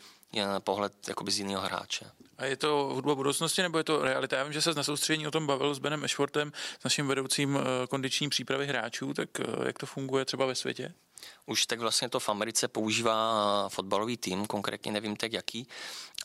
pohled 0.60 0.94
jakoby 1.08 1.32
z 1.32 1.40
jiného 1.40 1.62
hráče. 1.62 2.12
A 2.38 2.46
je 2.46 2.58
to 2.58 2.90
hudba 2.94 3.16
budoucnosti 3.16 3.62
nebo 3.62 3.78
je 3.78 3.84
to 3.84 4.02
realita? 4.02 4.38
Já 4.38 4.44
vím, 4.44 4.54
že 4.54 4.62
se 4.62 4.74
na 4.82 4.86
soustředění 4.86 5.28
o 5.28 5.32
tom 5.32 5.48
bavil 5.48 5.76
s 5.76 5.80
Benem 5.80 6.04
Ešfortem, 6.04 6.52
s 6.80 6.84
naším 6.84 7.08
vedoucím 7.08 7.58
eh, 7.58 7.88
kondiční 7.88 8.30
přípravy 8.30 8.68
hráčů, 8.68 9.14
tak 9.14 9.40
eh, 9.40 9.44
jak 9.66 9.80
to 9.80 9.86
funguje 9.86 10.26
třeba 10.26 10.46
ve 10.46 10.56
světě? 10.56 10.94
Už 11.46 11.66
tak 11.66 11.80
vlastně 11.80 12.10
to 12.10 12.20
v 12.20 12.30
Americe 12.30 12.68
používá 12.68 13.64
eh, 13.66 13.70
fotbalový 13.70 14.18
tým, 14.18 14.46
konkrétně 14.46 14.92
nevím 14.92 15.16
tak 15.16 15.34
jaký, 15.34 15.68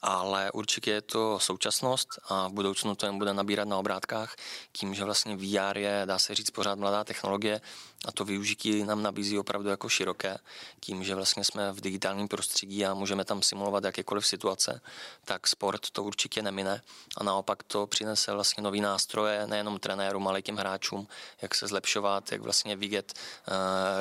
ale 0.02 0.50
určitě 0.50 0.90
je 0.90 1.00
to 1.00 1.38
současnost 1.38 2.09
a 2.28 2.48
v 2.48 2.52
budoucnu 2.52 2.94
to 2.94 3.06
jen 3.06 3.18
bude 3.18 3.35
nabírat 3.35 3.68
na 3.68 3.78
obrátkách, 3.78 4.37
tím, 4.72 4.94
že 4.94 5.04
vlastně 5.04 5.37
VR 5.37 5.78
je, 5.78 6.02
dá 6.04 6.18
se 6.18 6.35
říct, 6.35 6.50
pořád 6.50 6.78
mladá 6.78 7.04
technologie 7.04 7.61
a 8.04 8.12
to 8.12 8.24
využití 8.24 8.85
nám 8.85 9.02
nabízí 9.02 9.38
opravdu 9.38 9.68
jako 9.68 9.88
široké, 9.88 10.38
tím, 10.80 11.04
že 11.04 11.14
vlastně 11.14 11.44
jsme 11.44 11.72
v 11.72 11.80
digitálním 11.80 12.28
prostředí 12.28 12.87
a 12.87 12.94
můžeme 12.94 13.24
tam 13.24 13.42
simulovat 13.42 13.85
jakékoliv 13.85 14.26
situace, 14.26 14.80
tak 15.24 15.46
sport 15.46 15.90
to 15.90 16.02
určitě 16.02 16.42
nemine. 16.42 16.82
A 17.16 17.24
naopak 17.24 17.62
to 17.62 17.87
přinese 17.87 18.32
vlastně 18.32 18.62
nový 18.62 18.80
nástroje 18.80 19.46
nejenom 19.46 19.78
trenérům, 19.78 20.28
ale 20.28 20.38
i 20.38 20.42
těm 20.42 20.56
hráčům, 20.56 21.09
jak 21.42 21.54
se 21.54 21.66
zlepšovat, 21.66 22.32
jak 22.32 22.40
vlastně 22.40 22.76
vidět 22.76 23.14
uh, 23.14 23.54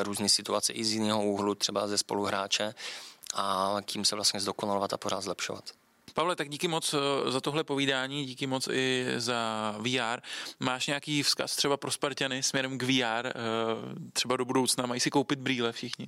různé 0.03 0.29
situace 0.29 0.73
i 0.73 0.85
z 0.85 0.93
jiného 0.93 1.23
úhlu, 1.23 1.55
třeba 1.55 1.87
ze 1.87 1.97
spoluhráče 1.97 2.73
a 3.33 3.77
tím 3.85 4.05
se 4.05 4.15
vlastně 4.15 4.39
zdokonalovat 4.39 4.93
a 4.93 4.97
pořád 4.97 5.21
zlepšovat. 5.21 5.84
Pavle, 6.15 6.35
tak 6.35 6.49
díky 6.49 6.67
moc 6.67 6.93
eh, 6.93 7.31
za 7.31 7.41
tohle 7.41 7.63
povídání, 7.63 8.25
díky 8.25 8.47
moc 8.47 8.67
i 8.67 9.05
za 9.17 9.75
VR. 9.79 10.21
Máš 10.59 10.87
nějaký 10.87 11.23
vzkaz 11.23 11.55
třeba 11.55 11.77
pro 11.77 11.91
Spartany 11.91 12.43
směrem 12.43 12.77
k 12.77 12.83
VR, 12.83 13.27
eh, 13.27 13.31
třeba 14.13 14.37
do 14.37 14.45
budoucna, 14.45 14.85
mají 14.85 14.99
si 14.99 15.09
koupit 15.09 15.39
brýle 15.39 15.71
všichni? 15.71 16.07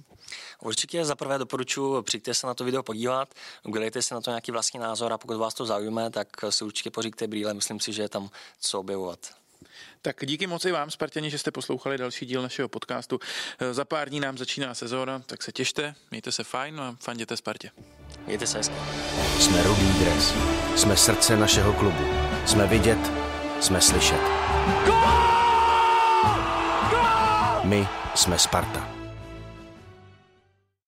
Určitě 0.62 1.06
za 1.06 1.15
prvé 1.15 1.38
doporučuji, 1.38 2.02
přijďte 2.02 2.34
se 2.34 2.48
na 2.48 2.54
to 2.54 2.63
video 2.63 2.84
podívat, 2.84 3.34
udělejte 3.63 4.02
si 4.02 4.13
na 4.13 4.22
to 4.22 4.32
nějaký 4.32 4.52
vlastní 4.52 4.80
názor 4.80 5.13
a 5.13 5.17
pokud 5.17 5.38
vás 5.38 5.54
to 5.54 5.65
zaujme, 5.65 6.10
tak 6.10 6.28
si 6.50 6.63
určitě 6.63 6.91
poříďte 6.91 7.28
brýle, 7.28 7.54
myslím 7.54 7.80
si, 7.80 7.93
že 7.93 8.02
je 8.02 8.10
tam 8.10 8.30
co 8.60 8.80
objevovat. 8.80 9.20
Tak 10.02 10.26
díky 10.26 10.48
moc 10.48 10.65
i 10.65 10.72
vám, 10.72 10.91
Spartěni, 10.91 11.30
že 11.30 11.38
jste 11.38 11.52
poslouchali 11.52 11.98
další 11.98 12.26
díl 12.26 12.41
našeho 12.41 12.70
podcastu. 12.70 13.20
Eh, 13.60 13.74
za 13.74 13.86
pár 13.86 14.10
dní 14.10 14.20
nám 14.20 14.38
začíná 14.38 14.74
sezóna, 14.74 15.20
tak 15.20 15.43
se 15.43 15.52
těšte, 15.52 15.96
mějte 16.12 16.32
se 16.32 16.43
fajn 16.43 16.82
a 16.82 16.96
fanděte 17.00 17.38
Spartě. 17.38 17.72
Mějte 18.28 18.48
se 18.48 18.58
hezky. 18.58 18.76
Jsme 19.40 19.63
Rudý 19.63 19.94
dres. 20.00 20.34
Jsme 20.76 20.98
srdce 20.98 21.38
našeho 21.38 21.74
klubu. 21.74 22.04
Jsme 22.46 22.68
vidět, 22.68 23.12
jsme 23.60 23.82
slyšet. 23.82 24.22
My 27.63 27.88
jsme 28.16 28.40
Sparta. 28.40 28.96